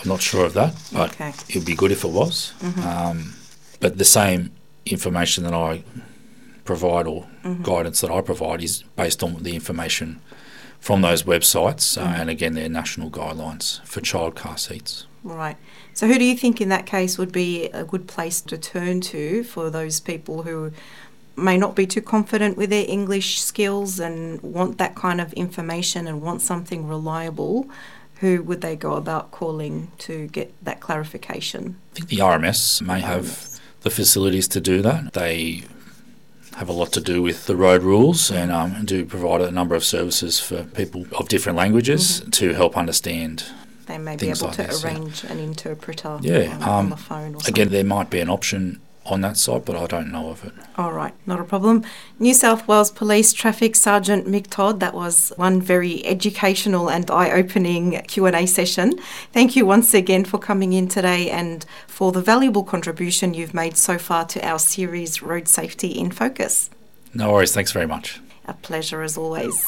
I'm 0.00 0.08
not 0.08 0.20
sure 0.20 0.44
of 0.44 0.52
that, 0.54 0.74
but 0.92 1.10
Okay. 1.12 1.32
it 1.48 1.54
would 1.56 1.64
be 1.64 1.74
good 1.74 1.90
if 1.90 2.04
it 2.04 2.10
was. 2.10 2.52
Um, 2.84 3.34
but 3.80 3.98
the 3.98 4.04
same 4.04 4.50
information 4.86 5.44
that 5.44 5.54
I 5.54 5.82
provide 6.64 7.06
or 7.06 7.26
guidance 7.62 8.02
that 8.02 8.10
I 8.10 8.20
provide 8.20 8.62
is 8.62 8.84
based 8.94 9.22
on 9.22 9.42
the 9.42 9.54
information 9.54 10.20
from 10.80 11.00
those 11.00 11.22
websites, 11.24 11.96
uh, 12.00 12.04
and 12.04 12.30
again, 12.30 12.54
they're 12.54 12.68
national 12.68 13.10
guidelines 13.10 13.80
for 13.84 14.00
child 14.00 14.36
car 14.36 14.56
seats. 14.58 15.06
Right. 15.24 15.56
So, 15.94 16.06
who 16.06 16.16
do 16.18 16.24
you 16.24 16.36
think 16.36 16.60
in 16.60 16.68
that 16.68 16.86
case 16.86 17.18
would 17.18 17.32
be 17.32 17.64
a 17.70 17.82
good 17.84 18.06
place 18.06 18.40
to 18.42 18.56
turn 18.56 19.00
to 19.00 19.42
for 19.42 19.70
those 19.70 19.98
people 19.98 20.44
who 20.44 20.70
may 21.38 21.56
not 21.56 21.74
be 21.74 21.86
too 21.86 22.02
confident 22.02 22.56
with 22.56 22.70
their 22.70 22.84
English 22.88 23.40
skills 23.40 24.00
and 24.00 24.40
want 24.42 24.78
that 24.78 24.94
kind 24.94 25.20
of 25.20 25.32
information 25.34 26.06
and 26.06 26.20
want 26.22 26.42
something 26.42 26.86
reliable? 26.86 27.68
Who 28.20 28.42
would 28.42 28.60
they 28.60 28.74
go 28.74 28.94
about 28.94 29.30
calling 29.30 29.92
to 29.98 30.26
get 30.28 30.52
that 30.64 30.80
clarification? 30.80 31.76
I 31.92 31.94
think 31.94 32.08
the 32.08 32.18
RMS 32.18 32.82
may 32.82 33.00
have 33.00 33.60
the 33.82 33.90
facilities 33.90 34.48
to 34.48 34.60
do 34.60 34.82
that. 34.82 35.12
They 35.12 35.62
have 36.56 36.68
a 36.68 36.72
lot 36.72 36.92
to 36.92 37.00
do 37.00 37.22
with 37.22 37.46
the 37.46 37.54
road 37.54 37.82
rules 37.82 38.30
and 38.32 38.50
um, 38.50 38.84
do 38.84 39.04
provide 39.04 39.40
a 39.40 39.50
number 39.52 39.76
of 39.76 39.84
services 39.84 40.40
for 40.40 40.64
people 40.64 41.06
of 41.12 41.28
different 41.28 41.56
languages 41.56 42.20
to 42.32 42.52
help 42.54 42.76
understand. 42.76 43.44
They 43.86 43.98
may 43.98 44.16
be 44.16 44.30
able 44.30 44.48
like 44.48 44.56
to 44.56 44.62
this, 44.64 44.82
yeah. 44.82 44.90
arrange 44.90 45.24
an 45.24 45.38
interpreter 45.38 46.18
Yeah, 46.20 46.56
on, 46.56 46.62
on 46.62 46.84
um, 46.84 46.90
the 46.90 46.96
phone 46.96 47.34
or 47.36 47.40
something. 47.40 47.54
Again, 47.54 47.68
there 47.68 47.84
might 47.84 48.10
be 48.10 48.18
an 48.18 48.28
option 48.28 48.80
on 49.10 49.20
that 49.22 49.36
site, 49.36 49.64
but 49.64 49.76
I 49.76 49.86
don't 49.86 50.10
know 50.10 50.30
of 50.30 50.44
it. 50.44 50.52
All 50.76 50.92
right, 50.92 51.14
not 51.26 51.40
a 51.40 51.44
problem. 51.44 51.84
New 52.18 52.34
South 52.34 52.66
Wales 52.68 52.90
Police 52.90 53.32
Traffic 53.32 53.76
Sergeant 53.76 54.26
Mick 54.26 54.48
Todd, 54.48 54.80
that 54.80 54.94
was 54.94 55.32
one 55.36 55.60
very 55.60 56.04
educational 56.06 56.88
and 56.88 57.10
eye-opening 57.10 58.00
Q&A 58.08 58.46
session. 58.46 58.98
Thank 59.32 59.56
you 59.56 59.66
once 59.66 59.94
again 59.94 60.24
for 60.24 60.38
coming 60.38 60.72
in 60.72 60.88
today 60.88 61.30
and 61.30 61.64
for 61.86 62.12
the 62.12 62.22
valuable 62.22 62.64
contribution 62.64 63.34
you've 63.34 63.54
made 63.54 63.76
so 63.76 63.98
far 63.98 64.24
to 64.26 64.46
our 64.46 64.58
series 64.58 65.22
Road 65.22 65.48
Safety 65.48 65.88
in 65.88 66.10
Focus. 66.10 66.70
No 67.14 67.32
worries. 67.32 67.54
Thanks 67.54 67.72
very 67.72 67.86
much. 67.86 68.20
A 68.46 68.54
pleasure 68.54 69.02
as 69.02 69.16
always. 69.18 69.66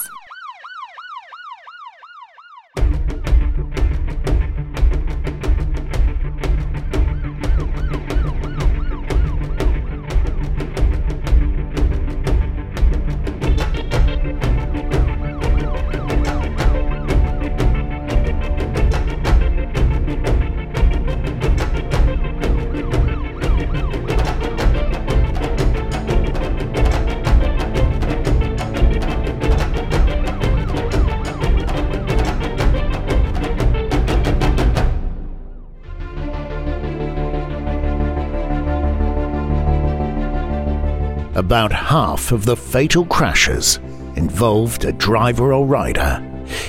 About 41.50 41.72
half 41.72 42.30
of 42.30 42.44
the 42.44 42.56
fatal 42.56 43.04
crashes 43.04 43.78
involved 44.14 44.84
a 44.84 44.92
driver 44.92 45.52
or 45.52 45.66
rider 45.66 46.24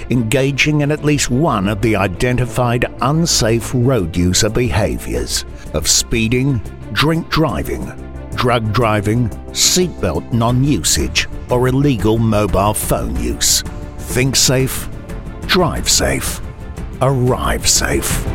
engaging 0.10 0.82
in 0.82 0.91
at 0.91 1.06
least 1.06 1.30
one 1.30 1.67
of 1.67 1.84
the 1.84 1.96
identified 1.96 2.91
unsafe 3.02 3.70
road 3.76 4.17
user 4.17 4.50
behaviours 4.50 5.46
of 5.76 5.88
speeding, 5.88 6.60
drink 6.94 7.30
driving, 7.30 7.86
drug 8.34 8.74
driving, 8.74 9.30
seatbelt 9.52 10.34
non 10.34 10.63
usage, 10.63 11.28
or 11.52 11.67
illegal 11.67 12.17
mobile 12.17 12.74
phone 12.74 13.15
use. 13.17 13.62
Think 14.00 14.36
safe, 14.36 14.89
drive 15.46 15.88
safe, 15.88 16.41
arrive 17.04 17.70
safe. 17.70 18.31